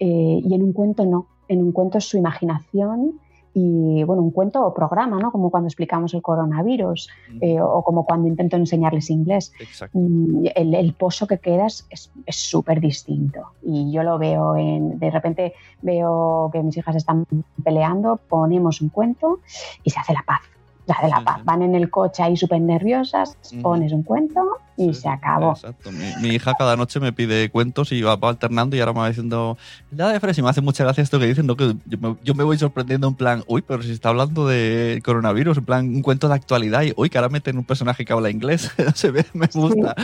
Eh, 0.00 0.40
y 0.42 0.54
en 0.54 0.62
un 0.62 0.72
cuento 0.72 1.04
no. 1.04 1.28
En 1.46 1.62
un 1.62 1.72
cuento 1.72 1.98
es 1.98 2.04
su 2.04 2.18
imaginación 2.18 3.20
y 3.54 4.02
bueno, 4.04 4.22
un 4.22 4.30
cuento 4.30 4.64
o 4.64 4.74
programa, 4.74 5.18
¿no? 5.18 5.32
Como 5.32 5.50
cuando 5.50 5.68
explicamos 5.68 6.14
el 6.14 6.22
coronavirus 6.22 7.08
eh, 7.40 7.60
o 7.60 7.82
como 7.82 8.04
cuando 8.04 8.28
intento 8.28 8.56
enseñarles 8.56 9.10
inglés. 9.10 9.52
Mm, 9.92 10.46
el, 10.54 10.74
el, 10.74 10.92
pozo 10.94 11.26
que 11.26 11.38
quedas 11.38 11.86
es 11.90 12.10
súper 12.36 12.80
distinto 12.80 13.52
y 13.62 13.92
yo 13.92 14.02
lo 14.02 14.18
veo 14.18 14.56
en, 14.56 14.98
de 14.98 15.10
repente 15.10 15.54
veo 15.82 16.50
que 16.52 16.62
mis 16.62 16.76
hijas 16.76 16.96
están 16.96 17.26
peleando, 17.62 18.16
ponemos 18.28 18.80
un 18.80 18.88
cuento 18.88 19.40
y 19.82 19.90
se 19.90 20.00
hace 20.00 20.12
la 20.12 20.24
paz 20.26 20.40
la 20.88 20.96
de 21.02 21.08
la 21.08 21.20
paz. 21.22 21.44
Van 21.44 21.62
en 21.62 21.74
el 21.74 21.90
coche 21.90 22.22
ahí 22.22 22.36
súper 22.36 22.60
nerviosas, 22.60 23.36
pones 23.62 23.92
un 23.92 24.02
cuento 24.02 24.58
y 24.76 24.94
se 24.94 25.08
acabó. 25.08 25.52
Exacto. 25.52 25.90
Mi, 25.92 26.28
hija 26.28 26.54
cada 26.58 26.76
noche 26.76 26.98
me 26.98 27.12
pide 27.12 27.50
cuentos 27.50 27.92
y 27.92 28.00
va, 28.00 28.18
alternando 28.20 28.74
y 28.74 28.80
ahora 28.80 28.92
me 28.94 29.00
va 29.00 29.08
diciendo, 29.08 29.58
la 29.90 30.08
de 30.08 30.20
Fres, 30.20 30.38
y 30.38 30.42
me 30.42 30.48
hace 30.48 30.62
mucha 30.62 30.84
gracia 30.84 31.02
esto 31.02 31.18
que 31.18 31.26
dicen, 31.26 31.46
¿no? 31.46 31.56
que 31.56 31.74
yo 31.86 32.34
me, 32.34 32.44
voy 32.44 32.58
sorprendiendo 32.58 33.06
en 33.08 33.14
plan, 33.14 33.44
uy, 33.46 33.62
pero 33.62 33.82
si 33.82 33.92
está 33.92 34.08
hablando 34.08 34.46
de 34.46 35.02
coronavirus, 35.04 35.58
en 35.58 35.64
plan 35.64 35.88
un 35.88 36.02
cuento 36.02 36.28
de 36.28 36.34
actualidad 36.34 36.82
y, 36.82 36.94
uy, 36.96 37.10
que 37.10 37.18
ahora 37.18 37.28
meten 37.28 37.58
un 37.58 37.64
personaje 37.64 38.04
que 38.04 38.12
habla 38.12 38.30
inglés, 38.30 38.70
se 38.94 39.10
ve, 39.10 39.26
me 39.34 39.48
gusta. 39.52 39.94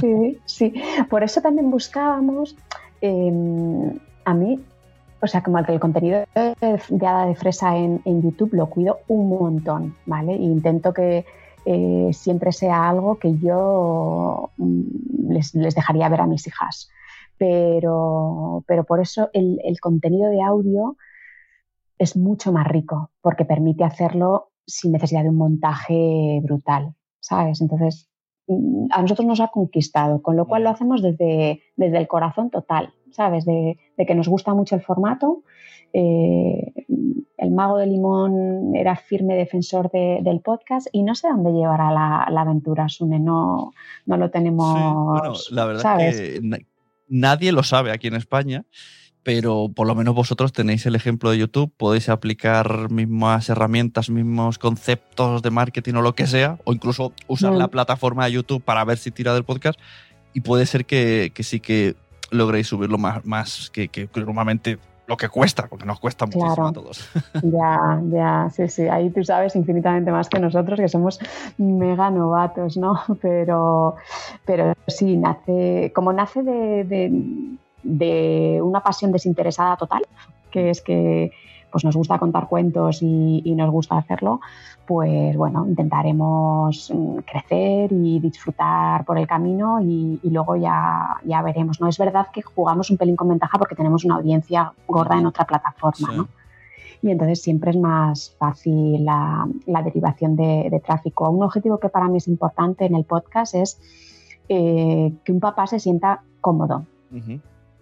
Sí, 0.00 0.38
sí, 0.46 0.72
por 1.10 1.22
eso 1.22 1.42
también 1.42 1.70
buscábamos, 1.70 2.56
em, 3.02 3.98
a 4.24 4.32
mí 4.32 4.60
o 5.20 5.26
sea, 5.26 5.42
como 5.42 5.62
que 5.64 5.72
el 5.72 5.80
contenido 5.80 6.24
de, 6.34 7.06
Hada 7.06 7.26
de 7.26 7.34
Fresa 7.34 7.76
en, 7.76 8.22
YouTube 8.22 8.54
lo 8.54 8.68
cuido 8.68 9.00
un 9.08 9.28
montón, 9.28 9.94
¿vale? 10.04 10.34
E 10.34 10.42
intento 10.42 10.92
que 10.92 11.24
eh, 11.64 12.10
siempre 12.12 12.52
sea 12.52 12.88
algo 12.88 13.18
que 13.18 13.36
yo 13.38 14.50
mm, 14.56 15.32
les, 15.32 15.52
dejaría 15.52 16.08
ver 16.08 16.20
a 16.20 16.26
mis 16.26 16.46
hijas. 16.46 16.88
Pero, 17.38 18.64
pero 18.66 18.84
por 18.84 19.00
eso 19.00 19.30
el, 19.32 19.58
contenido 19.80 20.30
de 20.30 20.42
audio 20.42 20.96
es 21.98 22.16
mucho 22.16 22.52
más 22.52 22.66
rico, 22.66 23.10
porque 23.20 23.44
permite 23.44 23.84
hacerlo 23.84 24.50
sin 24.66 24.92
necesidad 24.92 25.22
de 25.22 25.30
un 25.30 25.36
montaje 25.36 26.40
brutal, 26.42 26.94
¿sabes? 27.20 27.60
Entonces, 27.60 28.08
mm, 28.48 28.86
a 28.90 29.02
nosotros 29.02 29.26
nos 29.26 29.40
ha 29.40 29.48
conquistado, 29.48 30.22
con 30.22 30.36
lo 30.36 30.46
cual 30.46 30.64
lo 30.64 30.70
hacemos 30.70 31.02
desde, 31.02 31.62
desde 31.76 31.98
el 31.98 32.08
corazón 32.08 32.50
total. 32.50 32.92
¿Sabes? 33.16 33.44
De, 33.44 33.78
que 34.06 34.14
nos 34.14 34.28
gusta 34.28 34.54
mucho 34.54 34.74
el 34.76 34.82
formato. 34.82 35.42
Eh, 35.92 36.72
el 37.38 37.50
mago 37.50 37.78
de 37.78 37.86
limón 37.86 38.74
era 38.74 38.96
firme 38.96 39.34
defensor 39.34 39.90
del 39.90 40.40
podcast 40.40 40.88
y 40.92 41.02
no 41.02 41.14
sé 41.14 41.28
dónde 41.28 41.52
llevará 41.52 41.90
la, 41.90 42.40
aventura, 42.40 42.88
Sune, 42.88 43.18
no, 43.18 43.72
no 44.04 44.16
lo 44.16 44.30
tenemos. 44.30 44.74
bueno, 44.74 45.34
la 45.50 45.64
verdad 45.64 46.00
es 46.00 46.20
que 46.20 46.66
nadie 47.08 47.52
lo 47.52 47.62
sabe 47.62 47.92
aquí 47.92 48.08
en 48.08 48.16
España 48.16 48.64
pero 49.26 49.72
por 49.74 49.88
lo 49.88 49.96
menos 49.96 50.14
vosotros 50.14 50.52
tenéis 50.52 50.86
el 50.86 50.94
ejemplo 50.94 51.32
de 51.32 51.38
YouTube, 51.38 51.72
podéis 51.76 52.08
aplicar 52.08 52.92
mismas 52.92 53.48
herramientas, 53.48 54.08
mismos 54.08 54.56
conceptos 54.56 55.42
de 55.42 55.50
marketing 55.50 55.94
o 55.94 56.00
lo 56.00 56.14
que 56.14 56.28
sea, 56.28 56.60
o 56.62 56.72
incluso 56.72 57.12
usar 57.26 57.52
la 57.54 57.66
plataforma 57.66 58.26
de 58.26 58.30
YouTube 58.30 58.62
para 58.62 58.84
ver 58.84 58.98
si 58.98 59.10
tira 59.10 59.34
del 59.34 59.42
podcast, 59.42 59.80
y 60.32 60.42
puede 60.42 60.64
ser 60.64 60.86
que, 60.86 61.32
que 61.34 61.42
sí 61.42 61.58
que 61.58 61.96
logréis 62.30 62.68
subirlo 62.68 62.98
más, 62.98 63.24
más 63.24 63.70
que, 63.70 63.88
que, 63.88 64.08
normalmente 64.14 64.78
lo 65.06 65.16
que 65.16 65.28
cuesta, 65.28 65.66
porque 65.68 65.84
nos 65.84 66.00
cuesta 66.00 66.26
muchísimo 66.26 66.66
a 66.66 66.72
todos. 66.72 67.08
Ya, 67.42 68.00
ya, 68.10 68.50
sí, 68.52 68.68
sí, 68.68 68.88
ahí 68.88 69.10
tú 69.10 69.22
sabes 69.24 69.54
infinitamente 69.54 70.10
más 70.10 70.28
que 70.28 70.40
nosotros, 70.40 70.80
que 70.80 70.88
somos 70.88 71.20
mega 71.58 72.10
novatos, 72.10 72.76
¿no? 72.76 73.00
Pero, 73.22 73.96
pero 74.44 74.74
sí, 74.86 75.16
nace, 75.16 75.92
como 75.94 76.12
nace 76.12 76.42
de, 76.42 76.84
de, 76.84 77.10
de 77.82 78.60
una 78.62 78.80
pasión 78.80 79.12
desinteresada 79.12 79.76
total, 79.76 80.02
que 80.50 80.70
es 80.70 80.80
que 80.80 81.30
pues 81.76 81.84
nos 81.84 81.94
gusta 81.94 82.18
contar 82.18 82.48
cuentos 82.48 83.02
y, 83.02 83.54
nos 83.54 83.70
gusta 83.70 83.98
hacerlo, 83.98 84.40
pues 84.86 85.36
bueno, 85.36 85.66
intentaremos 85.66 86.90
mm, 86.90 87.16
crecer 87.18 87.92
y 87.92 88.18
disfrutar 88.18 89.04
por 89.04 89.18
el 89.18 89.26
camino 89.26 89.78
y, 89.82 90.18
luego 90.22 90.56
ya, 90.56 91.18
ya 91.22 91.42
veremos. 91.42 91.78
No 91.78 91.86
es 91.86 91.98
verdad 91.98 92.28
que 92.32 92.40
jugamos 92.40 92.90
un 92.90 92.96
pelín 92.96 93.14
con 93.14 93.28
ventaja 93.28 93.58
porque 93.58 93.74
tenemos 93.74 94.06
una 94.06 94.14
audiencia 94.14 94.72
gorda 94.88 95.18
en 95.18 95.26
otra 95.26 95.44
plataforma, 95.44 96.14
¿no? 96.16 96.28
Y 97.02 97.10
entonces 97.10 97.42
siempre 97.42 97.72
es 97.72 97.76
más 97.76 98.34
fácil 98.38 99.04
la, 99.04 99.46
derivación 99.84 100.34
de, 100.34 100.80
tráfico. 100.82 101.28
Un 101.28 101.42
objetivo 101.42 101.76
que 101.76 101.90
para 101.90 102.08
mí 102.08 102.16
es 102.16 102.26
importante 102.26 102.86
en 102.86 102.94
el 102.94 103.04
podcast 103.04 103.54
es 103.54 103.78
eh, 104.48 105.12
que 105.22 105.30
un 105.30 105.40
papá 105.40 105.66
se 105.66 105.78
sienta 105.78 106.22
cómodo. 106.40 106.86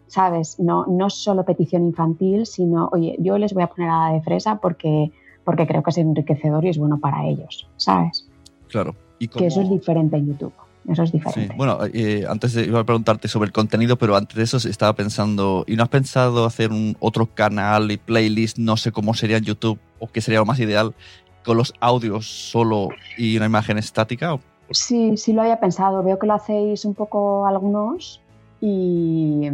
¿Sabes? 0.06 0.58
No, 0.58 0.86
no 0.86 1.10
solo 1.10 1.44
petición 1.44 1.84
infantil, 1.84 2.46
sino, 2.46 2.88
oye, 2.92 3.16
yo 3.18 3.38
les 3.38 3.54
voy 3.54 3.62
a 3.62 3.68
poner 3.68 3.90
a 3.90 4.08
la 4.08 4.14
de 4.14 4.22
fresa 4.22 4.56
porque, 4.56 5.10
porque 5.44 5.66
creo 5.66 5.82
que 5.82 5.90
es 5.90 5.98
enriquecedor 5.98 6.64
y 6.64 6.68
es 6.68 6.78
bueno 6.78 6.98
para 6.98 7.26
ellos, 7.26 7.68
¿sabes? 7.76 8.28
Claro. 8.68 8.94
¿Y 9.18 9.28
Que 9.28 9.46
eso 9.46 9.60
es 9.60 9.70
diferente 9.70 10.16
en 10.16 10.26
YouTube. 10.26 10.52
Eso 10.88 11.02
es 11.02 11.12
diferente. 11.12 11.54
Bueno, 11.56 11.78
eh, 11.94 12.26
antes 12.28 12.54
iba 12.56 12.80
a 12.80 12.84
preguntarte 12.84 13.26
sobre 13.28 13.46
el 13.46 13.52
contenido, 13.52 13.96
pero 13.96 14.16
antes 14.16 14.36
de 14.36 14.42
eso 14.42 14.56
estaba 14.68 14.92
pensando, 14.94 15.64
¿y 15.66 15.76
no 15.76 15.82
has 15.82 15.88
pensado 15.88 16.44
hacer 16.44 16.72
un 16.72 16.96
otro 17.00 17.26
canal 17.26 17.90
y 17.90 17.96
playlist, 17.96 18.58
no 18.58 18.76
sé 18.76 18.92
cómo 18.92 19.14
sería 19.14 19.38
en 19.38 19.44
YouTube 19.44 19.78
o 19.98 20.08
qué 20.08 20.20
sería 20.20 20.40
lo 20.40 20.46
más 20.46 20.60
ideal, 20.60 20.94
con 21.42 21.56
los 21.56 21.72
audios 21.80 22.26
solo 22.26 22.88
y 23.16 23.36
una 23.36 23.46
imagen 23.46 23.78
estática? 23.78 24.38
Sí, 24.70 25.16
sí 25.16 25.32
lo 25.32 25.42
había 25.42 25.58
pensado. 25.58 26.02
Veo 26.02 26.18
que 26.18 26.26
lo 26.26 26.34
hacéis 26.34 26.84
un 26.84 26.94
poco 26.94 27.46
algunos 27.46 28.20
y, 28.60 29.48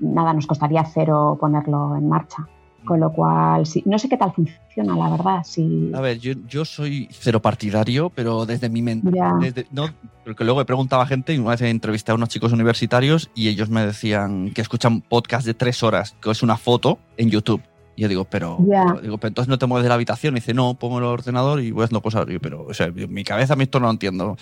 nada, 0.00 0.32
nos 0.34 0.46
costaría 0.46 0.84
cero 0.84 1.36
ponerlo 1.40 1.96
en 1.96 2.08
marcha. 2.08 2.48
Con 2.84 2.98
lo 2.98 3.12
cual, 3.12 3.66
sí, 3.66 3.82
no 3.84 3.98
sé 3.98 4.08
qué 4.08 4.16
tal 4.16 4.32
funciona, 4.32 4.96
la 4.96 5.10
verdad. 5.10 5.42
Sí. 5.44 5.92
A 5.94 6.00
ver, 6.00 6.18
yo, 6.18 6.32
yo 6.48 6.64
soy 6.64 7.08
cero 7.10 7.40
partidario, 7.42 8.08
pero 8.08 8.46
desde 8.46 8.70
mi 8.70 8.80
mente. 8.80 9.10
no, 9.70 9.90
porque 10.24 10.44
luego 10.44 10.62
he 10.62 10.64
preguntado 10.64 11.02
a 11.02 11.06
gente 11.06 11.34
y 11.34 11.38
una 11.38 11.50
vez 11.50 11.60
he 11.60 11.68
entrevistado 11.68 12.14
a 12.14 12.16
unos 12.16 12.30
chicos 12.30 12.52
universitarios 12.52 13.30
y 13.34 13.48
ellos 13.48 13.68
me 13.68 13.84
decían 13.84 14.50
que 14.54 14.62
escuchan 14.62 15.02
podcast 15.02 15.46
de 15.46 15.52
tres 15.52 15.82
horas, 15.82 16.16
que 16.22 16.30
es 16.30 16.42
una 16.42 16.56
foto 16.56 16.98
en 17.18 17.28
YouTube. 17.28 17.60
Y 18.00 18.04
yo 18.04 18.08
digo, 18.08 18.24
pero, 18.24 18.56
digo, 19.02 19.18
pero 19.18 19.28
entonces 19.28 19.50
no 19.50 19.58
te 19.58 19.66
mueves 19.66 19.82
de 19.82 19.90
la 19.90 19.96
habitación. 19.96 20.34
Y 20.34 20.40
dice, 20.40 20.54
no, 20.54 20.78
pongo 20.78 20.96
el 20.96 21.04
ordenador 21.04 21.60
y 21.60 21.70
voy 21.70 21.84
haciendo 21.84 22.00
cosas. 22.00 22.24
pero, 22.40 22.64
o 22.64 22.72
sea, 22.72 22.90
mi 22.90 23.24
cabeza, 23.24 23.56
mi 23.56 23.64
esto 23.64 23.78
no 23.78 23.88
lo 23.88 23.92
entiendo. 23.92 24.38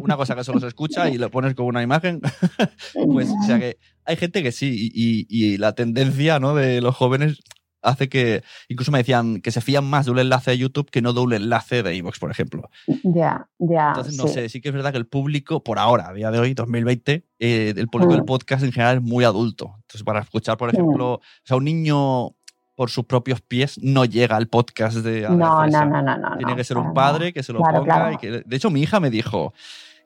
una 0.00 0.16
cosa 0.16 0.34
que 0.34 0.42
solo 0.42 0.58
se 0.58 0.66
escucha 0.66 1.08
y 1.08 1.16
lo 1.16 1.30
pones 1.30 1.54
con 1.54 1.66
una 1.66 1.80
imagen. 1.80 2.20
pues, 3.06 3.28
o 3.28 3.46
sea, 3.46 3.60
que 3.60 3.78
hay 4.04 4.16
gente 4.16 4.42
que 4.42 4.50
sí. 4.50 4.90
Y, 4.92 5.26
y, 5.28 5.58
la 5.58 5.76
tendencia 5.76 6.40
¿no? 6.40 6.56
de 6.56 6.80
los 6.80 6.96
jóvenes 6.96 7.38
hace 7.82 8.08
que, 8.08 8.42
incluso 8.68 8.90
me 8.90 8.98
decían 8.98 9.40
que 9.40 9.52
se 9.52 9.60
fían 9.60 9.84
más 9.84 10.06
de 10.06 10.12
un 10.12 10.18
enlace 10.18 10.52
de 10.52 10.58
YouTube 10.58 10.90
que 10.90 11.02
no 11.02 11.12
de 11.12 11.20
un 11.20 11.34
enlace 11.34 11.84
de 11.84 11.94
Evox, 11.96 12.18
por 12.18 12.32
ejemplo. 12.32 12.68
Ya, 13.04 13.48
ya. 13.58 13.88
Entonces, 13.90 14.16
no 14.16 14.26
sé, 14.26 14.48
sí 14.48 14.60
que 14.60 14.70
es 14.70 14.74
verdad 14.74 14.90
que 14.90 14.98
el 14.98 15.06
público, 15.06 15.62
por 15.62 15.78
ahora, 15.78 16.08
a 16.08 16.12
día 16.12 16.32
de 16.32 16.38
hoy, 16.40 16.54
2020, 16.54 17.26
eh, 17.38 17.74
el 17.76 17.86
público 17.86 18.12
del 18.12 18.22
mm. 18.22 18.26
podcast 18.26 18.64
en 18.64 18.72
general 18.72 18.96
es 18.96 19.02
muy 19.02 19.24
adulto. 19.24 19.74
Entonces, 19.76 20.02
para 20.02 20.20
escuchar, 20.20 20.56
por 20.56 20.70
ejemplo, 20.70 21.14
o 21.14 21.20
sea, 21.44 21.56
un 21.56 21.64
niño 21.64 22.34
por 22.82 22.90
sus 22.90 23.04
propios 23.04 23.40
pies 23.40 23.78
no 23.80 24.04
llega 24.04 24.34
al 24.34 24.48
podcast 24.48 24.96
de 24.96 25.20
no, 25.20 25.64
no, 25.68 25.84
no, 25.84 26.02
no, 26.02 26.16
no. 26.18 26.36
Tiene 26.36 26.56
que 26.56 26.64
ser 26.64 26.76
un 26.78 26.92
padre 26.92 27.32
que 27.32 27.44
se 27.44 27.52
lo 27.52 27.60
ponga. 27.60 28.14
Y 28.14 28.16
que, 28.16 28.42
de 28.44 28.56
hecho, 28.56 28.70
mi 28.70 28.82
hija 28.82 28.98
me 28.98 29.08
dijo, 29.08 29.54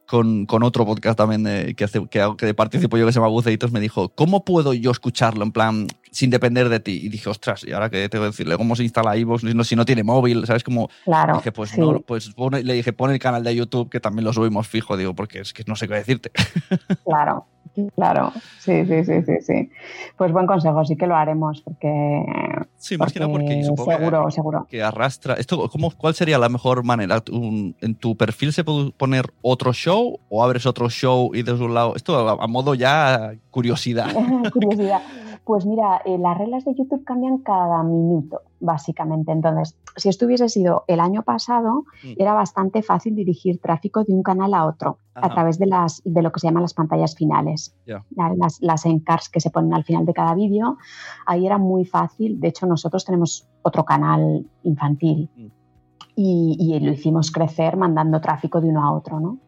con, 0.05 0.45
con, 0.45 0.63
otro 0.63 0.85
podcast 0.85 1.17
también 1.17 1.75
que, 1.75 1.85
hace, 1.85 2.07
que, 2.07 2.35
que, 2.37 2.53
participo 2.53 2.99
yo 2.99 3.07
que 3.07 3.13
se 3.13 3.19
llama 3.19 3.31
Buceitos, 3.31 3.73
me 3.73 3.81
dijo, 3.81 4.11
¿cómo 4.11 4.45
puedo 4.45 4.75
yo 4.75 4.91
escucharlo 4.91 5.43
en 5.43 5.53
plan 5.53 5.87
sin 6.11 6.29
depender 6.29 6.69
de 6.69 6.81
ti? 6.81 7.01
Y 7.03 7.09
dije, 7.09 7.31
ostras, 7.31 7.65
¿y 7.67 7.73
ahora 7.73 7.89
qué 7.89 8.11
tengo 8.11 8.25
que 8.25 8.33
decirle? 8.33 8.59
¿Cómo 8.59 8.77
se 8.77 8.83
instala 8.83 9.17
iVoox 9.17 9.45
no, 9.45 9.65
si 9.65 9.75
no 9.75 9.87
tiene 9.87 10.05
móvil? 10.05 10.45
¿Sabes? 10.45 10.63
cómo 10.63 10.91
claro, 11.07 11.37
dije, 11.37 11.53
pues 11.53 11.79
no, 11.79 12.01
pues 12.01 12.35
le 12.37 12.75
dije, 12.75 12.93
pon 12.93 13.11
el 13.11 13.19
canal 13.19 13.43
de 13.43 13.57
YouTube 13.57 13.89
que 13.89 14.01
también 14.01 14.27
lo 14.27 14.35
subimos 14.35 14.69
fijo, 14.69 14.99
digo, 14.99 15.15
porque 15.15 15.39
es 15.39 15.55
que 15.55 15.65
no 15.67 15.77
sé 15.77 15.89
qué 15.89 15.95
decirte. 15.95 16.31
Claro, 17.07 17.47
Claro, 17.95 18.33
sí, 18.59 18.85
sí, 18.87 19.05
sí, 19.05 19.23
sí, 19.23 19.33
sí. 19.41 19.71
Pues 20.17 20.33
buen 20.33 20.47
consejo, 20.47 20.85
sí 20.85 20.97
que 20.97 21.07
lo 21.07 21.17
haremos, 21.17 21.61
porque. 21.61 22.25
Sí, 22.79 22.97
más 22.97 23.13
que 23.13 23.21
nada 23.21 23.33
porque 23.33 23.63
seguro, 23.65 24.27
que, 24.27 24.33
seguro. 24.33 24.67
Que 24.69 24.83
arrastra. 24.83 25.35
Esto, 25.35 25.69
¿cómo, 25.69 25.91
¿Cuál 25.91 26.15
sería 26.15 26.39
la 26.39 26.49
mejor 26.49 26.85
manera? 26.85 27.23
¿En 27.81 27.95
tu 27.97 28.17
perfil 28.17 28.53
se 28.53 28.65
puede 28.65 28.91
poner 28.93 29.27
otro 29.43 29.73
show 29.73 30.19
o 30.29 30.45
abres 30.45 30.67
otro 30.67 30.89
show 30.89 31.35
y 31.35 31.43
desde 31.43 31.65
un 31.65 31.75
lado? 31.75 31.95
Esto 31.97 32.29
a, 32.41 32.47
modo 32.47 32.75
ya 32.75 33.35
curiosidad. 33.51 34.13
curiosidad. 34.53 35.03
Pues 35.47 35.65
mira, 35.65 36.03
eh, 36.05 36.19
las 36.19 36.37
reglas 36.37 36.65
de 36.65 36.75
YouTube 36.75 37.05
cambian 37.05 37.39
cada 37.39 37.85
minuto, 37.85 38.41
básicamente. 38.59 39.31
Entonces, 39.31 39.79
si 39.95 40.09
esto 40.09 40.27
hubiese 40.27 40.49
sido 40.49 40.83
el 40.89 40.99
año 40.99 41.23
pasado, 41.23 41.85
mm. 42.03 42.15
era 42.19 42.33
bastante 42.35 42.83
fácil 42.83 43.15
dirigir 43.15 43.61
tráfico 43.61 44.03
de 44.03 44.13
un 44.13 44.25
canal 44.25 44.55
a 44.55 44.67
otro 44.67 44.99
a 45.15 45.29
través 45.29 45.61
de, 45.61 45.67
las, 45.67 46.03
de 46.05 46.21
lo 46.21 46.33
que 46.33 46.41
se 46.41 46.49
llaman 46.49 46.63
las 46.63 46.75
pantallas 46.75 47.15
finales, 47.15 47.77
las, 47.87 48.61
las 48.61 48.87
encars 48.87 49.29
que 49.29 49.39
se 49.39 49.51
ponen 49.51 49.73
al 49.73 49.85
final 49.85 50.05
de 50.05 50.15
cada 50.15 50.35
vídeo. 50.35 50.79
Ahí 51.27 51.47
era 51.47 51.59
muy 51.59 51.85
fácil. 51.85 52.41
De 52.41 52.49
hecho, 52.49 52.67
nosotros 52.67 53.05
tenemos 53.05 53.49
otro 53.63 53.85
canal 53.85 54.45
infantil. 54.65 55.31
Mm. 55.37 55.47
Y, 56.17 56.57
y, 56.59 56.81
lo 56.81 56.91
hicimos 56.91 57.31
crecer 57.31 57.77
mandando 57.77 58.21
tráfico 58.21 58.61
de 58.61 58.69
uno 58.71 58.83
a 58.83 58.93
otro, 58.93 59.21
¿no? 59.21 59.39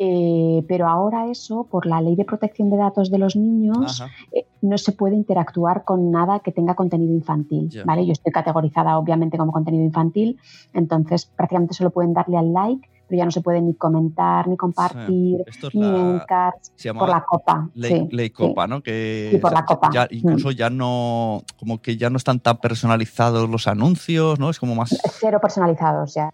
Eh, 0.00 0.64
pero 0.68 0.86
ahora 0.86 1.28
eso, 1.28 1.66
por 1.68 1.84
la 1.86 2.00
ley 2.00 2.14
de 2.14 2.24
protección 2.24 2.70
de 2.70 2.76
datos 2.76 3.10
de 3.10 3.18
los 3.18 3.34
niños, 3.34 4.04
eh, 4.32 4.46
no 4.62 4.78
se 4.78 4.92
puede 4.92 5.16
interactuar 5.16 5.84
con 5.84 6.12
nada 6.12 6.38
que 6.40 6.52
tenga 6.52 6.74
contenido 6.74 7.12
infantil. 7.12 7.68
¿vale? 7.84 8.06
Yo 8.06 8.12
estoy 8.12 8.32
categorizada 8.32 8.96
obviamente 8.96 9.36
como 9.36 9.50
contenido 9.50 9.84
infantil, 9.84 10.38
entonces 10.72 11.26
prácticamente 11.26 11.74
solo 11.74 11.90
pueden 11.90 12.14
darle 12.14 12.36
al 12.36 12.52
like, 12.52 12.88
pero 13.08 13.18
ya 13.18 13.24
no 13.24 13.30
se 13.30 13.40
puede 13.40 13.60
ni 13.60 13.74
comentar, 13.74 14.46
ni 14.46 14.56
compartir, 14.56 15.42
ni 15.72 15.82
la, 15.82 16.54
por 16.96 17.08
la 17.08 17.24
copa. 17.24 17.70
Ley, 17.74 18.30
copa, 18.30 18.66
¿no? 18.66 18.82
Que 18.82 19.38
por 19.40 19.52
la 19.52 19.64
copa. 19.64 19.90
incluso 20.10 20.50
mm. 20.50 20.52
ya 20.52 20.70
no, 20.70 21.42
como 21.58 21.80
que 21.80 21.96
ya 21.96 22.10
no 22.10 22.18
están 22.18 22.38
tan 22.38 22.58
personalizados 22.58 23.48
los 23.48 23.66
anuncios, 23.66 24.38
¿no? 24.38 24.50
Es 24.50 24.60
como 24.60 24.74
más... 24.74 24.96
Cero 25.18 25.38
personalizados 25.40 26.14
ya. 26.14 26.32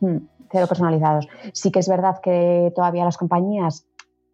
Mm 0.00 0.16
cero 0.50 0.66
personalizados. 0.66 1.28
Sí 1.52 1.70
que 1.70 1.80
es 1.80 1.88
verdad 1.88 2.20
que 2.22 2.72
todavía 2.74 3.04
las 3.04 3.16
compañías 3.16 3.84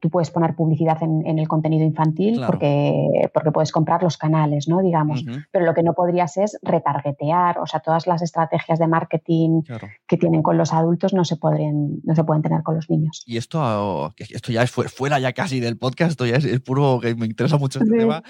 tú 0.03 0.11
puedes 0.11 0.33
poner 0.33 0.57
publicidad 0.57 0.99
en, 1.01 1.39
el 1.39 1.47
contenido 1.47 1.85
infantil 1.85 2.43
porque, 2.45 3.31
porque 3.33 3.53
puedes 3.53 3.71
comprar 3.71 4.03
los 4.03 4.17
canales, 4.17 4.67
¿no? 4.67 4.83
Digamos. 4.83 5.25
Pero 5.53 5.65
lo 5.65 5.75
que 5.75 5.85
no 5.85 5.95
podrías 5.95 6.37
es 6.39 6.59
retargetear. 6.61 7.61
O 7.61 7.69
sea, 7.69 7.79
todas 7.79 8.09
las 8.09 8.21
estrategias 8.21 8.81
de 8.81 8.89
marketing 8.89 9.63
que 10.09 10.17
tienen 10.17 10.43
con 10.43 10.59
los 10.59 10.73
adultos 10.73 11.15
no 11.15 11.25
se, 11.25 11.37
pueden, 11.37 12.01
no 12.03 12.17
se 12.17 12.25
pueden 12.25 12.43
tener 12.43 12.65
con 12.65 12.75
los 12.75 12.91
niños. 12.91 13.23
Y 13.27 13.37
esto, 13.37 14.13
esto 14.17 14.51
ya 14.51 14.65
es 14.65 14.73
fuera 14.73 15.21
ya 15.21 15.33
casi 15.35 15.61
del 15.61 15.79
podcast, 15.79 16.11
esto 16.11 16.27
ya 16.27 16.35
es, 16.35 16.61
puro 16.63 16.99
que 17.01 17.15
me 17.15 17.27
interesa 17.27 17.57
mucho 17.57 17.79
este 17.79 17.97
tema. 17.97 18.25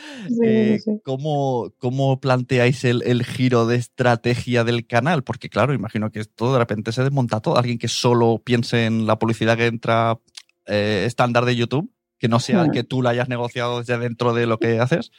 Eh, 0.44 0.78
¿cómo, 1.06 1.70
¿cómo, 1.78 2.20
planteáis 2.20 2.84
el, 2.84 3.02
el, 3.04 3.24
giro 3.24 3.66
de 3.66 3.76
estrategia 3.76 4.62
del 4.64 4.86
canal? 4.86 5.24
Porque 5.24 5.48
claro, 5.48 5.72
imagino 5.72 6.10
que 6.10 6.22
todo 6.26 6.52
de 6.52 6.58
repente 6.58 6.92
se 6.92 7.02
desmonta 7.02 7.40
todo. 7.40 7.56
Alguien 7.56 7.78
que 7.78 7.88
solo 7.88 8.42
piense 8.44 8.84
en 8.84 9.06
la 9.06 9.18
publicidad 9.18 9.56
que 9.56 9.68
entra 9.68 10.18
eh, 10.66 11.04
estándar 11.06 11.44
de 11.44 11.56
YouTube, 11.56 11.92
que 12.18 12.28
no 12.28 12.38
sea 12.40 12.68
que 12.72 12.84
tú 12.84 13.02
la 13.02 13.10
hayas 13.10 13.28
negociado 13.28 13.78
desde 13.78 13.98
dentro 13.98 14.32
de 14.32 14.46
lo 14.46 14.58
que 14.58 14.78
haces. 14.78 15.10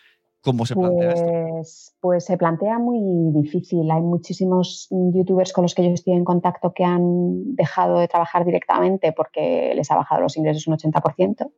¿Cómo 0.44 0.66
se 0.66 0.76
plantea 0.76 1.12
esto? 1.14 1.32
Pues, 1.54 1.96
pues 2.02 2.26
se 2.26 2.38
plantea 2.38 2.78
muy 2.78 3.00
difícil. 3.32 3.90
Hay 3.90 4.02
muchísimos 4.02 4.90
youtubers 4.92 5.54
con 5.54 5.62
los 5.62 5.74
que 5.74 5.84
yo 5.84 5.92
estoy 5.92 6.14
en 6.14 6.26
contacto 6.26 6.74
que 6.74 6.84
han 6.84 7.56
dejado 7.56 8.00
de 8.00 8.10
trabajar 8.10 8.44
directamente 8.44 9.14
porque 9.14 9.72
les 9.74 9.90
ha 9.90 9.96
bajado 9.96 10.22
los 10.22 10.36
ingresos 10.36 10.68
un 10.68 10.76
80%. 10.76 11.50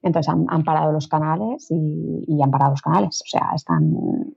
Entonces 0.00 0.32
han, 0.32 0.64
parado 0.64 0.92
los 0.92 1.08
canales 1.08 1.68
y, 1.70 2.42
han 2.42 2.50
parado 2.50 2.70
los 2.70 2.80
canales. 2.80 3.20
O 3.20 3.28
sea, 3.28 3.50
están, 3.54 3.92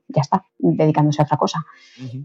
ya 0.09 0.21
está, 0.21 0.43
dedicándose 0.57 1.21
a 1.21 1.25
otra 1.25 1.37
cosa. 1.37 1.65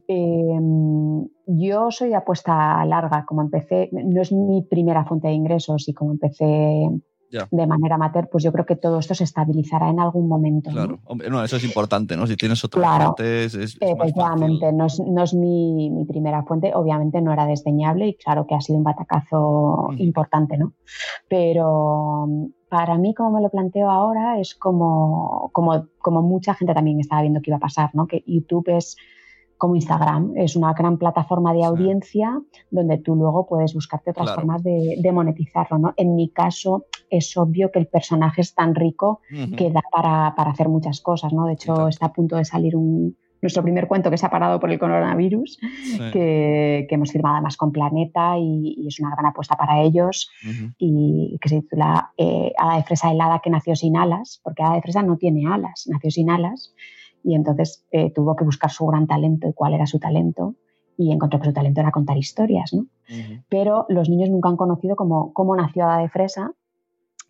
Em, 0.09 1.25
yo 1.47 1.93
soy 1.93 2.09
de 2.09 2.17
apuesta 2.17 2.85
larga. 2.85 3.25
Como 3.25 3.43
empecé, 3.43 3.91
no 3.93 4.21
es 4.21 4.33
mi 4.33 4.63
primera 4.63 5.05
fuente 5.05 5.29
de 5.29 5.35
ingresos 5.35 5.89
y 5.89 5.95
como 5.95 6.11
empecé 6.11 6.91
de 7.31 7.67
manera 7.67 7.95
amateur, 7.95 8.29
pues 8.29 8.45
yo 8.45 8.53
creo 8.53 8.67
que 8.67 8.77
todo 8.77 8.99
esto 8.99 9.15
se 9.15 9.25
estabilizará 9.25 9.89
en 9.89 10.01
algún 10.01 10.29
momento. 10.29 10.71
Claro, 10.71 10.99
¿no? 11.31 11.45
eso 11.45 11.57
es 11.57 11.65
importante, 11.65 12.17
¿no? 12.17 12.27
Si 12.27 12.37
tienes 12.37 12.65
otra 12.65 12.81
claro. 12.81 13.15
fuente, 13.17 13.45
es, 13.45 13.79
Efectivamente, 13.81 14.73
no 14.73 14.87
es, 14.87 15.01
no 15.01 15.23
es 15.23 15.35
mi, 15.35 15.91
mi, 15.91 16.05
primera 16.05 16.43
fuente, 16.43 16.73
obviamente 16.75 17.21
no 17.21 17.33
era 17.33 17.47
desdeñable 17.47 18.09
y 18.09 18.15
claro 18.15 18.47
que 18.47 18.55
ha 18.55 18.61
sido 18.61 18.79
un 18.79 18.85
batacazo 18.85 19.91
importante, 19.97 20.59
¿no? 20.59 20.75
Pero 21.29 22.29
para 22.69 22.99
mí, 22.99 23.15
como 23.15 23.33
me 23.33 23.43
lo 23.43 23.51
planteo 23.51 23.91
ahora, 23.91 24.41
es 24.41 24.55
como, 24.55 25.51
como, 25.53 25.87
como 25.99 26.23
mucha 26.23 26.55
gente 26.55 26.75
también 26.75 27.01
estaba 27.01 27.23
viendo 27.23 27.41
que 27.41 27.51
iba 27.51 27.59
a 27.59 27.61
pasar, 27.61 27.91
¿no? 27.95 28.07
Que 28.07 28.23
YouTube 28.27 28.69
es 28.69 28.97
como 29.61 29.77
Instagram. 29.77 30.33
Es 30.37 30.57
una 30.57 30.73
gran 30.73 30.97
plataforma 30.97 31.53
de 31.53 31.65
audiencia 31.65 32.41
donde 32.71 32.97
tú 32.99 33.15
luego 33.15 33.47
puedes 33.47 33.75
buscarte 33.75 34.11
otras 34.11 34.35
formas 34.35 34.63
de, 34.65 35.11
monetizarlo. 35.13 35.79
¿no? 35.79 35.95
En 35.97 36.17
mi 36.17 36.31
caso, 36.31 36.87
es 37.11 37.37
obvio 37.37 37.71
que 37.71 37.79
el 37.79 37.87
personaje 37.87 38.41
es 38.41 38.55
tan 38.55 38.75
rico 38.75 39.21
que 39.57 39.71
da 39.71 39.83
para, 39.93 40.29
hacer 40.29 40.69
muchas 40.69 41.01
cosas. 41.01 41.33
¿no? 41.33 41.47
De 41.47 41.55
hecho, 41.55 41.89
está 41.89 42.07
a 42.07 42.13
punto 42.13 42.37
de 42.37 42.45
salir 42.45 42.77
un, 42.77 43.17
nuestro 43.43 43.63
primer 43.63 43.89
cuento 43.89 44.11
que 44.11 44.19
se 44.19 44.27
ha 44.27 44.31
parado 44.31 44.61
por 44.61 44.71
el 44.71 44.79
coronavirus, 44.79 45.59
que, 46.13 46.87
hemos 46.91 47.13
firmado 47.13 47.37
además 47.37 47.57
con 47.57 47.73
Planeta 47.73 48.39
y, 48.39 48.87
es 48.87 49.01
una 49.01 49.11
gran 49.11 49.27
apuesta 49.27 49.57
para 49.57 49.83
ellos 49.83 50.31
y 50.79 51.39
que 51.41 51.49
se 51.49 51.61
titula 51.63 52.13
eh, 52.17 52.53
Hada 52.59 52.77
de 52.77 52.83
fresa 52.85 53.11
helada 53.11 53.41
que 53.43 53.51
nació 53.51 53.77
sin 53.77 53.97
alas, 53.97 54.41
porque 54.43 54.63
Hada 54.63 54.77
de 54.77 54.83
fresa 54.83 55.03
no 55.03 55.17
tiene 55.17 55.47
alas, 55.47 55.87
nació 55.89 56.11
sin 56.11 56.31
alas 56.31 56.75
y 57.23 57.35
entonces 57.35 57.85
eh, 57.93 58.13
tuvo 58.13 58.37
que 58.37 58.45
buscar 58.45 58.71
su 58.71 58.87
gran 58.87 59.07
talento 59.07 59.49
y 59.49 59.53
cuál 59.53 59.75
era 59.75 59.87
su 59.87 59.99
talento 59.99 60.55
y 60.97 61.13
encontró 61.13 61.41
que 61.41 61.47
su 61.47 61.53
talento 61.55 61.81
era 61.81 61.93
contar 61.93 62.19
historias, 62.19 62.75
¿no? 62.75 62.87
Pero 63.49 63.87
los 63.89 64.09
niños 64.09 64.29
nunca 64.29 64.51
han 64.51 64.57
conocido 64.57 64.97
cómo, 64.97 65.33
cómo 65.33 65.57
nació 65.57 65.85
Ada 65.85 66.03
de 66.03 66.11
Fresa 66.11 66.53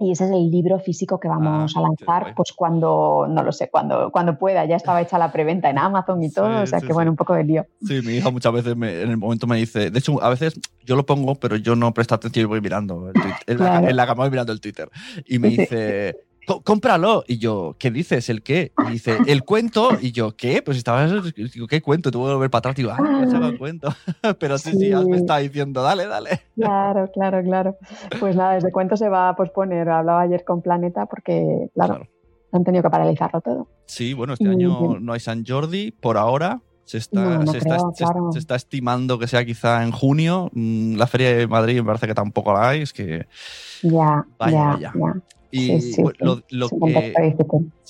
y 0.00 0.12
ese 0.12 0.24
es 0.24 0.30
el 0.30 0.50
libro 0.50 0.78
físico 0.78 1.20
que 1.20 1.28
vamos 1.28 1.74
ah, 1.76 1.78
a 1.78 1.82
lanzar, 1.82 2.34
pues 2.34 2.52
cuando, 2.52 3.26
no 3.28 3.42
lo 3.42 3.52
sé, 3.52 3.68
cuando, 3.70 4.10
cuando 4.10 4.38
pueda. 4.38 4.64
Ya 4.64 4.76
estaba 4.76 5.02
hecha 5.02 5.18
la 5.18 5.30
preventa 5.30 5.68
en 5.68 5.78
Amazon 5.78 6.22
y 6.22 6.30
todo, 6.30 6.62
o 6.62 6.66
sea 6.66 6.80
que 6.80 6.92
bueno, 6.92 7.10
un 7.10 7.16
poco 7.16 7.34
de 7.34 7.44
lío. 7.44 7.66
Sí, 7.86 8.00
mi 8.02 8.14
hija 8.14 8.30
muchas 8.30 8.52
veces 8.52 8.72
en 8.72 8.82
el 8.82 9.16
momento 9.18 9.46
me 9.46 9.58
dice, 9.58 9.90
de 9.90 9.98
hecho, 9.98 10.22
a 10.22 10.30
veces 10.30 10.58
yo 10.84 10.96
lo 10.96 11.04
pongo, 11.04 11.34
pero 11.34 11.56
yo 11.56 11.76
no 11.76 11.92
presto 11.92 12.14
atención 12.14 12.44
y 12.44 12.46
voy 12.46 12.60
mirando, 12.62 13.12
en, 13.46 13.58
la, 13.58 13.78
en 13.78 13.96
la 13.96 14.06
cama 14.06 14.24
voy 14.24 14.30
mirando 14.30 14.52
el 14.52 14.60
Twitter. 14.60 14.88
Y 15.26 15.38
me 15.38 15.48
dice 15.48 16.16
cómpralo. 16.58 17.24
Y 17.26 17.38
yo, 17.38 17.76
¿qué 17.78 17.90
dices? 17.90 18.28
¿El 18.28 18.42
qué? 18.42 18.72
Y 18.86 18.92
dice, 18.92 19.18
el 19.26 19.44
cuento. 19.44 19.90
Y 20.00 20.12
yo, 20.12 20.36
¿qué? 20.36 20.62
Pues 20.62 20.76
estaba, 20.76 21.06
digo, 21.06 21.66
¿qué 21.68 21.80
cuento? 21.80 22.10
Tuve 22.10 22.26
que 22.26 22.34
volver 22.34 22.50
para 22.50 22.58
atrás. 22.60 22.76
Digo, 22.76 22.90
ah, 22.90 23.00
no 23.00 23.30
se 23.30 23.36
el 23.36 23.58
cuento. 23.58 23.88
Pero 24.38 24.58
sí, 24.58 24.72
sí, 24.72 24.92
me 25.08 25.16
está 25.16 25.38
diciendo, 25.38 25.82
dale, 25.82 26.06
dale. 26.06 26.40
Claro, 26.56 27.10
claro, 27.12 27.42
claro. 27.42 27.76
Pues 28.18 28.36
nada, 28.36 28.54
desde 28.54 28.72
cuento 28.72 28.96
se 28.96 29.08
va 29.08 29.30
a 29.30 29.36
posponer. 29.36 29.88
Hablaba 29.88 30.22
ayer 30.22 30.44
con 30.44 30.62
Planeta 30.62 31.06
porque, 31.06 31.68
claro, 31.74 32.06
han 32.52 32.64
tenido 32.64 32.82
que 32.82 32.90
paralizarlo 32.90 33.40
todo. 33.40 33.68
Sí, 33.86 34.14
bueno, 34.14 34.34
este 34.34 34.48
año 34.48 34.98
no 35.00 35.12
hay 35.12 35.20
San 35.20 35.44
Jordi 35.46 35.92
por 35.92 36.16
ahora. 36.16 36.60
Se 36.84 36.98
está, 36.98 37.46
se, 37.46 37.58
está, 37.58 37.78
se, 38.32 38.38
está, 38.40 38.56
estimando 38.56 39.16
que 39.16 39.28
sea 39.28 39.44
quizá 39.44 39.84
en 39.84 39.92
junio. 39.92 40.50
Mm, 40.52 40.96
la 40.96 41.06
Feria 41.06 41.36
de 41.36 41.46
Madrid 41.46 41.76
me 41.76 41.84
parece 41.84 42.08
que 42.08 42.14
tampoco 42.14 42.52
la 42.52 42.70
hay. 42.70 42.82
Es 42.82 42.92
que. 42.92 43.28
Ya, 43.82 44.26
ya, 44.48 44.76
ya. 44.80 44.92
Y 45.50 45.94
lo, 46.18 46.42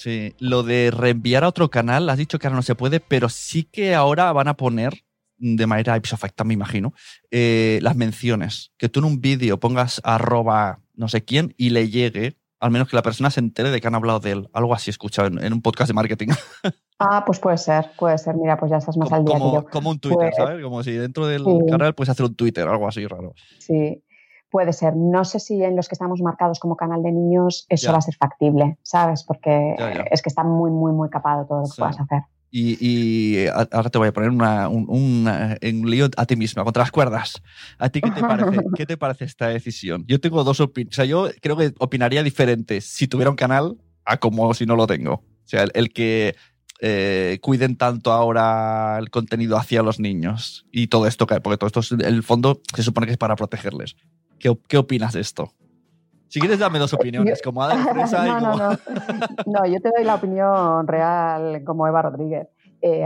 que, 0.03 0.35
lo 0.39 0.63
de 0.63 0.91
reenviar 0.91 1.45
a 1.45 1.49
otro 1.49 1.71
canal, 1.71 2.09
has 2.09 2.19
dicho 2.19 2.39
que 2.39 2.47
ahora 2.47 2.57
no 2.57 2.63
se 2.63 2.75
puede, 2.75 3.01
pero 3.01 3.29
sí 3.29 3.65
que 3.65 3.95
ahora 3.95 4.33
van 4.33 4.49
a 4.49 4.57
poner 4.57 5.05
de 5.41 5.67
manera 5.67 5.97
ipso 5.97 6.17
me 6.45 6.55
imagino, 6.55 6.93
eh, 7.31 7.79
las 7.83 7.97
menciones. 7.97 8.73
Que 8.77 8.89
tú 8.89 9.01
en 9.01 9.07
un 9.07 9.21
vídeo 9.21 9.59
pongas 9.59 10.01
arroba 10.05 10.81
no 10.95 11.09
sé 11.09 11.25
quién 11.25 11.55
y 11.57 11.71
le 11.71 11.89
llegue, 11.89 12.37
al 12.61 12.71
menos 12.71 12.89
que 12.89 12.95
la 12.95 13.03
persona 13.03 13.31
se 13.31 13.41
entere 13.41 13.71
de 13.71 13.81
que 13.81 13.89
han 13.89 13.95
hablado 13.95 14.21
de 14.21 14.33
él. 14.33 14.49
Algo 14.53 14.75
así 14.75 14.91
he 14.91 14.93
escuchado 14.93 15.29
en, 15.29 15.53
un 15.53 15.63
podcast 15.63 15.89
de 15.89 15.95
marketing. 15.95 16.29
Ah, 17.03 17.25
pues 17.25 17.39
puede 17.39 17.57
ser, 17.57 17.93
puede 17.99 18.19
ser. 18.19 18.35
Mira, 18.37 18.59
pues 18.59 18.71
ya 18.71 18.77
estás 18.77 18.95
más 18.99 19.11
al 19.11 19.25
día 19.25 19.39
como, 19.39 19.51
que 19.53 19.57
yo. 19.57 19.71
Como 19.71 19.89
un 19.89 19.99
Twitter, 19.99 20.19
pues 20.19 20.37
¿sabes? 20.37 20.63
Como 20.63 20.83
si 20.83 20.93
dentro 20.93 21.27
del 21.27 21.43
canal 21.67 21.95
puedes 21.95 22.11
hacer 22.11 22.27
un 22.27 22.35
Twitter, 22.35 22.69
algo 22.69 22.87
así 22.87 23.07
raro. 23.07 23.33
Sí, 23.59 24.05
puede 24.51 24.73
ser. 24.73 24.97
No 24.97 25.25
sé 25.25 25.41
si 25.41 25.63
en 25.63 25.77
los 25.77 25.89
que 25.89 25.95
estamos 25.95 26.21
marcados 26.21 26.59
como 26.59 26.77
canal 26.77 27.03
de 27.03 27.13
niños 27.13 27.67
eso 27.69 27.93
va 27.93 27.99
a 27.99 28.03
ser 28.03 28.17
factible, 28.17 28.79
¿sabes? 28.83 29.25
Porque 29.25 29.75
es 30.11 30.23
que 30.23 30.29
está 30.29 30.45
muy, 30.45 30.71
muy, 30.71 30.93
muy 30.93 31.09
capado 31.09 31.47
todo 31.47 31.63
lo 31.63 31.65
que 31.65 31.75
puedas 31.79 32.01
hacer. 32.01 32.23
Y, 32.53 33.47
ahora 33.47 33.91
te 33.91 33.99
voy 33.99 34.09
a 34.09 34.13
poner 34.13 34.31
una, 34.31 34.69
un, 34.69 35.25
lío 35.63 36.09
a 36.17 36.27
ti 36.27 36.35
misma, 36.35 36.65
contra 36.65 36.83
las 36.83 36.91
cuerdas. 36.91 37.43
¿A 37.79 37.89
ti 37.91 38.01
qué 38.01 38.11
te 38.11 38.21
parece, 38.21 38.61
qué 38.77 38.87
te 38.87 38.97
parece 38.97 39.25
esta 39.25 39.49
decisión? 39.49 40.05
Yo 40.09 40.21
tengo 40.21 40.43
dos 40.43 40.61
opiniones. 40.61 40.95
O 40.95 40.97
sea, 40.97 41.05
yo 41.05 41.29
creo 41.41 41.57
que 41.57 41.73
opinaría 41.79 42.23
diferente 42.23 42.81
si 42.81 43.07
tuviera 43.07 43.31
un 43.31 43.37
canal 43.37 43.79
a 44.05 44.17
como 44.17 44.53
si 44.55 44.67
no 44.67 44.75
lo 44.75 44.87
tengo. 44.87 45.15
O 45.15 45.49
sea, 45.51 45.65
el, 45.73 45.93
que 45.93 46.35
eh, 46.81 47.39
cuiden 47.41 47.77
tanto 47.77 48.13
ahora 48.13 48.99
el 48.99 49.11
contenido 49.11 49.57
hacia 49.57 49.83
los 49.83 50.01
niños 50.01 50.67
y 50.73 50.89
todo 50.89 51.07
esto, 51.07 51.27
porque 51.27 51.57
todo 51.57 51.81
esto, 51.81 51.95
en 51.95 52.01
el 52.01 52.23
fondo, 52.25 52.61
se 52.75 52.83
supone 52.83 53.07
que 53.07 53.13
es 53.13 53.19
para 53.19 53.37
protegerles. 53.37 53.97
¿Qué, 54.41 54.53
qué 54.67 54.79
opinas 54.79 55.13
de 55.13 55.21
esto? 55.21 55.53
Si 56.31 56.39
quieres, 56.39 56.61
dame 56.61 56.79
dos 56.79 56.95
opiniones, 56.95 57.43
como 57.43 57.61
Ada 57.61 57.77
Fresa 57.93 58.25
no, 58.41 58.41
no, 58.41 58.57
no. 58.57 58.71
no, 59.47 59.67
yo 59.67 59.81
te 59.81 59.91
doy 59.91 60.05
la 60.05 60.15
opinión 60.15 60.87
real 60.87 61.63
como 61.65 61.89
Eva 61.89 62.03
Rodríguez. 62.03 62.49
Eh, 62.81 63.05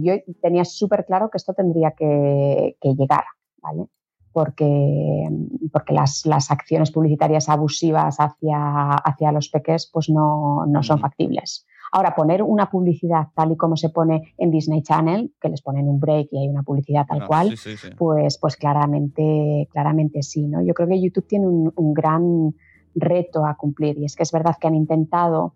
yo 0.00 0.14
tenía 0.42 0.64
súper 0.64 1.06
claro 1.06 1.30
que 1.30 1.38
esto 1.38 1.54
tendría 1.54 1.92
que, 1.92 2.76
llegar, 2.82 3.24
¿vale? 3.62 3.84
Porque, 4.32 5.28
porque 5.72 5.94
las, 5.94 6.26
las, 6.26 6.50
acciones 6.50 6.90
publicitarias 6.90 7.48
abusivas 7.48 8.16
hacia, 8.18 8.90
hacia 8.90 9.32
los 9.32 9.48
peques 9.48 9.88
pues 9.90 10.10
no, 10.10 10.66
no 10.66 10.82
son 10.82 10.98
factibles. 10.98 11.64
Ahora, 11.96 12.14
poner 12.14 12.42
una 12.42 12.68
publicidad 12.68 13.28
tal 13.34 13.52
y 13.52 13.56
como 13.56 13.74
se 13.74 13.88
pone 13.88 14.34
en 14.36 14.50
Disney 14.50 14.82
Channel, 14.82 15.32
que 15.40 15.48
les 15.48 15.62
ponen 15.62 15.88
un 15.88 15.98
break 15.98 16.28
y 16.30 16.40
hay 16.40 16.46
una 16.46 16.62
publicidad 16.62 17.06
tal 17.06 17.22
ah, 17.22 17.26
cual, 17.26 17.54
Pues, 17.96 18.36
pues 18.36 18.56
claramente, 18.56 19.66
claramente 19.72 20.22
sí. 20.22 20.46
¿no? 20.46 20.60
Yo 20.60 20.74
creo 20.74 20.88
que 20.88 21.00
YouTube 21.00 21.26
tiene 21.26 21.46
un, 21.46 21.94
gran 21.94 22.54
reto 22.94 23.46
a 23.46 23.56
cumplir 23.56 23.96
y 23.96 24.04
es 24.04 24.14
que 24.14 24.24
es 24.24 24.30
verdad 24.30 24.56
que 24.60 24.66
han 24.66 24.74
intentado 24.74 25.54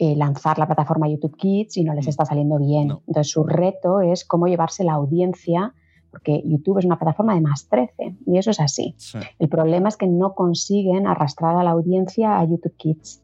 eh, 0.00 0.16
lanzar 0.16 0.58
la 0.58 0.66
plataforma 0.66 1.08
YouTube 1.08 1.36
Kids 1.36 1.76
y 1.76 1.84
no 1.84 1.94
les 1.94 2.06
mm. 2.06 2.08
está 2.08 2.24
saliendo 2.24 2.58
bien. 2.58 2.90
Entonces 3.06 3.30
su 3.30 3.44
reto 3.44 4.00
es 4.00 4.24
cómo 4.24 4.48
llevarse 4.48 4.82
la 4.82 4.94
audiencia, 4.94 5.74
porque 6.10 6.42
YouTube 6.44 6.78
es 6.78 6.86
una 6.86 6.98
plataforma 6.98 7.36
de 7.36 7.40
más 7.40 7.68
13 7.68 8.16
y 8.26 8.36
eso 8.36 8.50
es 8.50 8.58
así. 8.58 8.96
El 9.38 9.48
problema 9.48 9.90
es 9.90 9.96
que 9.96 10.08
no 10.08 10.34
consiguen 10.34 11.06
arrastrar 11.06 11.54
a 11.54 11.62
la 11.62 11.70
audiencia 11.70 12.40
a 12.40 12.44
YouTube 12.44 12.74
Kids 12.76 13.22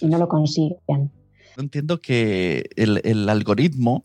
y 0.00 0.06
no 0.06 0.16
lo 0.16 0.28
consiguen 0.28 1.10
entiendo 1.56 2.00
que 2.00 2.68
el, 2.76 3.28
algoritmo, 3.28 4.04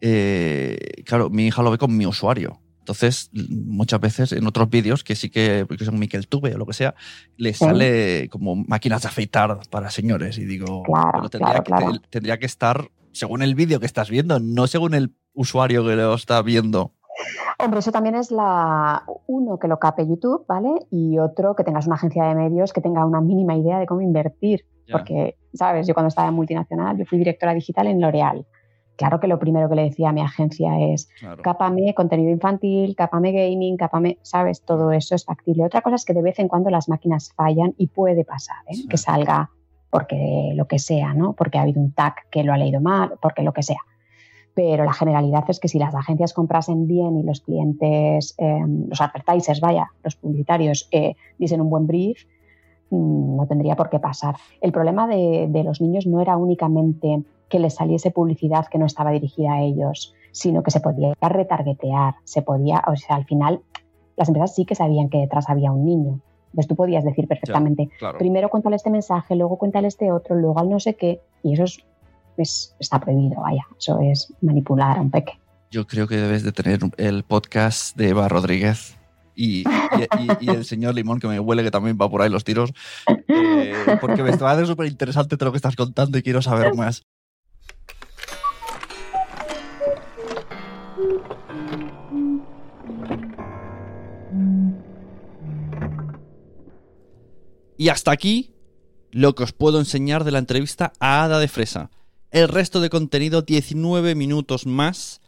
eh, 0.00 1.02
claro, 1.04 1.30
mi 1.30 1.46
hija 1.46 1.62
lo 1.62 1.70
ve 1.70 1.78
con 1.78 1.96
mi 1.96 2.06
usuario. 2.06 2.60
Entonces, 2.78 3.30
muchas 3.32 3.98
veces 3.98 4.32
en 4.32 4.46
otros 4.46 4.68
vídeos, 4.68 5.04
que 5.04 5.16
sí 5.16 5.30
que, 5.30 5.66
que 5.66 5.84
son 5.86 5.98
Miquel 5.98 6.28
Tube 6.28 6.54
o 6.54 6.58
lo 6.58 6.66
que 6.66 6.74
sea, 6.74 6.94
le 7.38 7.54
sale 7.54 8.28
como 8.28 8.56
máquinas 8.56 9.00
de 9.02 9.08
afeitar 9.08 9.58
para 9.70 9.90
señores. 9.90 10.36
Y 10.36 10.44
digo, 10.44 10.82
tendría, 11.30 11.62
que, 11.62 11.72
tendría 12.10 12.38
que 12.38 12.44
estar 12.44 12.90
según 13.12 13.40
el 13.40 13.54
vídeo 13.54 13.80
que 13.80 13.86
estás 13.86 14.10
viendo, 14.10 14.38
no 14.38 14.66
según 14.66 14.92
el 14.92 15.14
usuario 15.32 15.82
que 15.86 15.96
lo 15.96 16.14
está 16.14 16.42
viendo. 16.42 16.92
Hombre, 17.58 17.78
eso 17.78 17.92
también 17.92 18.16
es 18.16 18.30
la 18.30 19.04
uno 19.26 19.58
que 19.58 19.68
lo 19.68 19.78
cape 19.78 20.06
YouTube, 20.06 20.44
¿vale? 20.46 20.70
Y 20.90 21.18
otro 21.18 21.54
que 21.54 21.64
tengas 21.64 21.86
una 21.86 21.96
agencia 21.96 22.24
de 22.24 22.34
medios 22.34 22.72
que 22.72 22.80
tenga 22.80 23.06
una 23.06 23.20
mínima 23.20 23.56
idea 23.56 23.78
de 23.78 23.86
cómo 23.86 24.00
invertir. 24.00 24.66
Porque, 24.90 25.36
¿sabes? 25.54 25.86
Yo 25.86 25.94
cuando 25.94 26.08
estaba 26.08 26.28
en 26.28 26.34
multinacional, 26.34 26.96
yo 26.96 27.04
fui 27.04 27.18
directora 27.18 27.54
digital 27.54 27.86
en 27.86 28.00
L'Oreal. 28.00 28.46
Claro 28.96 29.18
que 29.18 29.26
lo 29.26 29.38
primero 29.40 29.68
que 29.68 29.74
le 29.74 29.84
decía 29.84 30.10
a 30.10 30.12
mi 30.12 30.20
agencia 30.20 30.78
es, 30.78 31.08
cápame 31.42 31.94
contenido 31.94 32.30
infantil, 32.30 32.94
cápame 32.94 33.32
gaming, 33.32 33.76
cápame, 33.76 34.18
¿sabes? 34.22 34.62
Todo 34.62 34.92
eso 34.92 35.16
es 35.16 35.24
factible. 35.24 35.64
Otra 35.64 35.80
cosa 35.80 35.96
es 35.96 36.04
que 36.04 36.14
de 36.14 36.22
vez 36.22 36.38
en 36.38 36.46
cuando 36.46 36.70
las 36.70 36.88
máquinas 36.88 37.32
fallan 37.34 37.74
y 37.76 37.88
puede 37.88 38.24
pasar, 38.24 38.58
¿eh? 38.68 38.86
Que 38.88 38.96
salga 38.96 39.50
porque 39.90 40.52
lo 40.54 40.66
que 40.66 40.78
sea, 40.78 41.12
¿no? 41.14 41.32
Porque 41.32 41.58
ha 41.58 41.62
habido 41.62 41.80
un 41.80 41.92
tag 41.92 42.14
que 42.30 42.44
lo 42.44 42.52
ha 42.52 42.56
leído 42.56 42.80
mal, 42.80 43.14
porque 43.20 43.42
lo 43.42 43.52
que 43.52 43.62
sea 43.62 43.80
pero 44.54 44.84
la 44.84 44.92
generalidad 44.92 45.44
es 45.48 45.58
que 45.58 45.68
si 45.68 45.78
las 45.78 45.94
agencias 45.94 46.32
comprasen 46.32 46.86
bien 46.86 47.18
y 47.18 47.24
los 47.24 47.40
clientes, 47.40 48.34
em, 48.38 48.88
los 48.88 49.00
advertisers, 49.00 49.60
vaya, 49.60 49.88
los 50.02 50.14
publicitarios, 50.16 50.88
eh, 50.92 51.14
diesen 51.38 51.60
un 51.60 51.70
buen 51.70 51.86
brief, 51.86 52.22
mm, 52.22 52.33
no 52.90 53.46
tendría 53.46 53.76
por 53.76 53.90
qué 53.90 53.98
pasar. 53.98 54.36
El 54.60 54.72
problema 54.72 55.06
de, 55.06 55.62
los 55.64 55.80
niños 55.80 56.06
no 56.06 56.20
era 56.20 56.36
únicamente 56.36 57.22
que 57.48 57.58
les 57.58 57.74
saliese 57.74 58.10
publicidad 58.10 58.66
que 58.66 58.78
no 58.78 58.86
estaba 58.86 59.10
dirigida 59.10 59.54
a 59.54 59.62
ellos, 59.62 60.14
sino 60.32 60.62
que 60.62 60.70
se 60.70 60.80
podía 60.80 61.14
retargetear, 61.20 62.14
se 62.24 62.42
podía, 62.42 62.82
o 62.86 62.96
sea, 62.96 63.16
al 63.16 63.24
final 63.24 63.60
las 64.16 64.28
empresas 64.28 64.54
sí 64.54 64.64
que 64.64 64.74
sabían 64.74 65.08
que 65.08 65.18
detrás 65.18 65.48
había 65.48 65.72
un 65.72 65.84
niño. 65.84 66.20
Entonces 66.46 66.68
tú 66.68 66.76
podías 66.76 67.04
decir 67.04 67.26
perfectamente, 67.26 67.88
primero 68.18 68.48
cuéntale 68.48 68.76
este 68.76 68.90
mensaje, 68.90 69.34
luego 69.34 69.58
cuéntale 69.58 69.88
este 69.88 70.12
otro, 70.12 70.36
luego 70.36 70.60
al 70.60 70.70
no 70.70 70.78
sé 70.78 70.94
qué, 70.94 71.20
y 71.42 71.54
eso 71.54 71.64
es 71.64 71.84
está 72.78 73.00
prohibido, 73.00 73.40
vaya, 73.40 73.66
eso 73.78 74.00
es 74.00 74.32
manipular 74.40 74.98
a 74.98 75.00
un 75.00 75.10
peque. 75.10 75.32
Yo 75.70 75.86
creo 75.86 76.06
que 76.06 76.16
debes 76.16 76.44
de 76.44 76.52
tener 76.52 76.80
el 76.96 77.24
podcast 77.24 77.96
de 77.96 78.10
Eva 78.10 78.28
Rodríguez 78.28 78.96
y, 79.34 79.64
el 80.40 80.64
señor 80.64 80.94
Limón, 80.94 81.20
que 81.20 81.28
me 81.28 81.40
huele 81.40 81.62
que 81.62 81.70
también 81.70 81.98
va 82.00 82.08
por 82.08 82.22
ahí 82.22 82.30
los 82.30 82.44
tiros, 82.44 82.72
eh, 83.28 83.74
porque 84.00 84.22
me 84.22 84.30
haciendo 84.30 84.66
súper 84.66 84.86
interesante 84.86 85.36
todo 85.36 85.46
lo 85.46 85.52
que 85.52 85.58
estás 85.58 85.76
contando 85.76 86.18
y 86.18 86.22
quiero 86.22 86.42
saber 86.42 86.74
más. 86.74 87.04
Y 97.76 97.88
hasta 97.88 98.12
aquí 98.12 98.54
lo 99.10 99.34
que 99.34 99.42
os 99.42 99.52
puedo 99.52 99.78
enseñar 99.78 100.24
de 100.24 100.30
la 100.30 100.38
entrevista 100.38 100.92
a 101.00 101.24
Ada 101.24 101.38
de 101.38 101.48
Fresa. 101.48 101.90
El 102.30 102.48
resto 102.48 102.80
de 102.80 102.90
contenido, 102.90 103.42
19 103.42 104.14
minutos 104.14 104.66
más, 104.66 105.20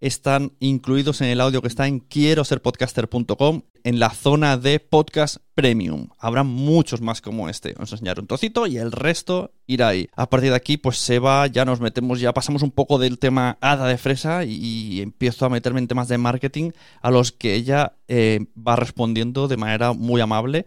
están 0.00 0.52
incluidos 0.60 1.20
en 1.20 1.28
el 1.28 1.40
audio 1.40 1.62
que 1.62 1.68
está 1.68 1.86
en 1.86 2.00
quiero 2.00 2.44
ser 2.44 2.62
podcaster.com 2.62 3.62
en 3.84 3.98
la 3.98 4.10
zona 4.10 4.56
de 4.56 4.80
podcast 4.80 5.36
premium. 5.54 6.08
Habrá 6.18 6.42
muchos 6.42 7.00
más 7.00 7.20
como 7.20 7.48
este. 7.48 7.72
Vamos 7.74 7.92
a 7.92 7.96
enseñar 7.96 8.20
un 8.20 8.26
trocito 8.26 8.66
y 8.66 8.78
el 8.78 8.92
resto 8.92 9.52
irá 9.66 9.88
ahí. 9.88 10.08
A 10.16 10.28
partir 10.28 10.50
de 10.50 10.56
aquí, 10.56 10.76
pues 10.76 10.98
se 10.98 11.18
va, 11.18 11.46
ya 11.46 11.64
nos 11.64 11.80
metemos, 11.80 12.20
ya 12.20 12.32
pasamos 12.32 12.62
un 12.62 12.70
poco 12.70 12.98
del 12.98 13.18
tema 13.18 13.58
hada 13.60 13.86
de 13.86 13.98
fresa 13.98 14.44
y, 14.44 15.00
empiezo 15.00 15.46
a 15.46 15.48
meterme 15.48 15.80
en 15.80 15.88
temas 15.88 16.08
de 16.08 16.18
marketing 16.18 16.72
a 17.00 17.10
los 17.10 17.32
que 17.32 17.54
ella 17.54 17.94
eh, 18.08 18.46
va 18.56 18.76
respondiendo 18.76 19.48
de 19.48 19.56
manera 19.56 19.92
muy 19.92 20.20
amable. 20.20 20.66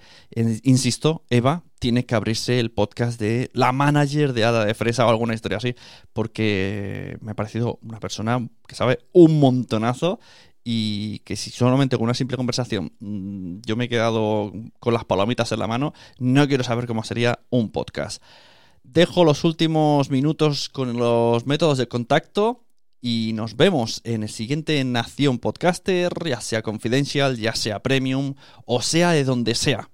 insisto, 0.63 1.23
Eva, 1.29 1.63
tiene 1.83 2.05
que 2.05 2.15
abrirse 2.15 2.61
el 2.61 2.71
podcast 2.71 3.19
de 3.19 3.49
la 3.51 3.73
manager 3.73 4.31
de 4.31 4.45
Hada 4.45 4.63
de 4.63 4.73
Fresa 4.73 5.05
o 5.05 5.09
alguna 5.09 5.33
historia 5.33 5.57
así, 5.57 5.75
porque 6.13 7.17
me 7.19 7.31
ha 7.31 7.35
parecido 7.35 7.77
una 7.81 7.99
persona 7.99 8.47
que 8.65 8.75
sabe 8.75 8.99
un 9.11 9.37
montonazo 9.41 10.21
y 10.63 11.19
que 11.25 11.35
si 11.35 11.49
solamente 11.51 11.97
con 11.97 12.05
una 12.05 12.13
simple 12.13 12.37
conversación 12.37 12.93
mm, 13.01 13.57
yo 13.65 13.75
me 13.75 13.83
he 13.83 13.89
quedado 13.89 14.53
con 14.79 14.93
las 14.93 15.03
palomitas 15.03 15.51
en 15.51 15.59
la 15.59 15.67
mano, 15.67 15.91
no 16.19 16.47
quiero 16.47 16.63
saber 16.63 16.87
cómo 16.87 17.03
sería 17.03 17.39
un 17.49 17.69
podcast. 17.69 18.23
Dejo 18.83 19.25
los 19.25 19.43
últimos 19.43 20.09
minutos 20.09 20.69
con 20.69 20.95
los 20.95 21.45
métodos 21.47 21.77
de 21.77 21.89
contacto 21.89 22.63
y 23.01 23.31
nos 23.33 23.57
vemos 23.57 23.99
en 24.05 24.23
el 24.23 24.29
siguiente 24.29 24.81
Nación 24.85 25.37
Podcaster, 25.37 26.13
ya 26.25 26.39
sea 26.39 26.61
Confidential, 26.61 27.35
ya 27.35 27.53
sea 27.55 27.83
Premium 27.83 28.35
o 28.65 28.81
sea 28.81 29.11
de 29.11 29.25
donde 29.25 29.53
sea. 29.53 29.89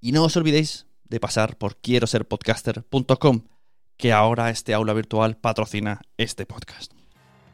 Y 0.00 0.12
no 0.12 0.22
os 0.22 0.36
olvidéis 0.36 0.86
de 1.08 1.20
pasar 1.20 1.56
por 1.56 1.76
quiero 1.76 2.06
ser 2.06 2.26
podcaster.com, 2.26 3.42
que 3.96 4.12
ahora 4.12 4.50
este 4.50 4.74
aula 4.74 4.92
virtual 4.92 5.36
patrocina 5.36 6.00
este 6.16 6.46
podcast. 6.46 6.92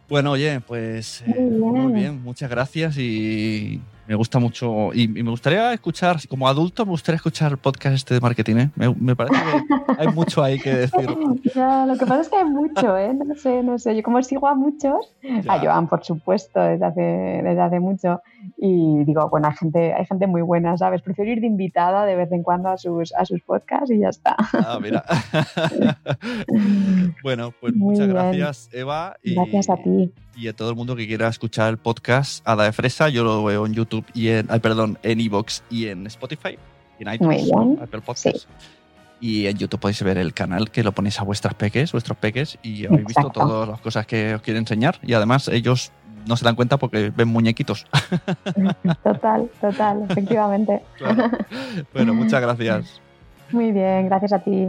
Bueno, 0.08 0.32
oye, 0.32 0.60
pues 0.60 1.22
eh, 1.26 1.40
muy 1.40 1.92
bien, 1.92 2.22
muchas 2.22 2.50
gracias 2.50 2.98
y 2.98 3.80
me 4.06 4.14
gusta 4.14 4.38
mucho 4.38 4.92
y, 4.92 5.08
me 5.08 5.30
gustaría 5.30 5.72
escuchar, 5.72 6.16
como 6.28 6.48
adulto, 6.48 6.84
me 6.84 6.90
gustaría 6.90 7.16
escuchar 7.16 7.52
el 7.52 7.58
podcast 7.58 7.94
este 7.94 8.14
de 8.14 8.20
marketing. 8.20 8.56
¿eh? 8.56 8.70
Me, 8.98 9.14
parece 9.14 9.40
que 9.40 9.94
hay 9.98 10.08
mucho 10.08 10.42
ahí 10.42 10.58
que 10.58 10.74
decir. 10.74 11.08
lo 11.10 11.98
que 11.98 12.06
pasa 12.06 12.20
es 12.20 12.28
que 12.28 12.36
hay 12.36 12.44
mucho, 12.44 12.98
¿eh? 12.98 13.14
No 13.14 13.34
sé, 13.36 13.62
no 13.62 13.78
sé. 13.78 13.96
Yo 13.96 14.02
como 14.02 14.22
sigo 14.22 14.48
a 14.48 14.54
muchos, 14.54 15.14
a 15.48 15.58
Joan, 15.58 15.88
por 15.88 16.04
supuesto, 16.04 16.60
desde 16.60 16.84
hace, 16.84 17.00
desde 17.00 17.60
hace 17.60 17.80
mucho. 17.80 18.20
Y 18.56 19.04
digo, 19.04 19.28
bueno, 19.28 19.48
hay 19.48 19.56
gente, 19.56 19.92
hay 19.92 20.06
gente 20.06 20.26
muy 20.26 20.42
buena, 20.42 20.76
¿sabes? 20.76 21.02
Prefiero 21.02 21.30
ir 21.30 21.40
de 21.40 21.46
invitada 21.46 22.04
de 22.04 22.16
vez 22.16 22.30
en 22.32 22.42
cuando 22.42 22.70
a 22.70 22.76
sus, 22.76 23.14
a 23.14 23.24
sus 23.24 23.40
podcasts 23.42 23.90
y 23.90 23.98
ya 23.98 24.08
está. 24.08 24.36
Ah, 24.52 24.78
mira. 24.80 25.04
bueno, 27.22 27.52
pues 27.60 27.74
muchas 27.74 28.08
gracias, 28.08 28.68
Eva. 28.72 29.16
Y, 29.22 29.34
gracias 29.34 29.70
a 29.70 29.76
ti. 29.76 30.12
Y 30.34 30.48
a 30.48 30.54
todo 30.54 30.70
el 30.70 30.76
mundo 30.76 30.96
que 30.96 31.06
quiera 31.06 31.28
escuchar 31.28 31.70
el 31.70 31.76
podcast 31.76 32.46
Ada 32.48 32.64
de 32.64 32.72
Fresa, 32.72 33.10
yo 33.10 33.22
lo 33.22 33.44
veo 33.44 33.66
en 33.66 33.74
YouTube 33.74 34.01
y 34.14 34.28
en, 34.28 34.46
perdón, 34.46 34.98
en 35.02 35.20
Evox 35.20 35.62
y 35.70 35.88
en 35.88 36.06
Spotify, 36.06 36.58
y 36.98 37.06
en 37.06 37.14
iTunes, 37.14 37.50
Apple 37.80 38.00
Podcasts. 38.00 38.46
Y 39.20 39.46
en 39.46 39.56
YouTube 39.56 39.78
podéis 39.78 40.02
ver 40.02 40.18
el 40.18 40.34
canal 40.34 40.70
que 40.70 40.82
lo 40.82 40.92
ponéis 40.92 41.20
a 41.20 41.22
vuestras 41.22 41.54
peques, 41.54 41.92
vuestros 41.92 42.18
peques, 42.18 42.58
y 42.62 42.86
habéis 42.86 43.06
visto 43.06 43.30
todas 43.30 43.68
las 43.68 43.80
cosas 43.80 44.04
que 44.04 44.34
os 44.34 44.42
quiero 44.42 44.58
enseñar. 44.58 44.98
Y 45.02 45.14
además 45.14 45.46
ellos 45.46 45.92
no 46.26 46.36
se 46.36 46.44
dan 46.44 46.56
cuenta 46.56 46.76
porque 46.76 47.10
ven 47.14 47.28
muñequitos. 47.28 47.86
Total, 49.04 49.48
total, 49.60 50.06
efectivamente. 50.08 50.82
Bueno, 51.92 52.14
muchas 52.14 52.40
gracias. 52.40 53.00
Muy 53.50 53.70
bien, 53.70 54.06
gracias 54.06 54.32
a 54.32 54.38
ti. 54.40 54.68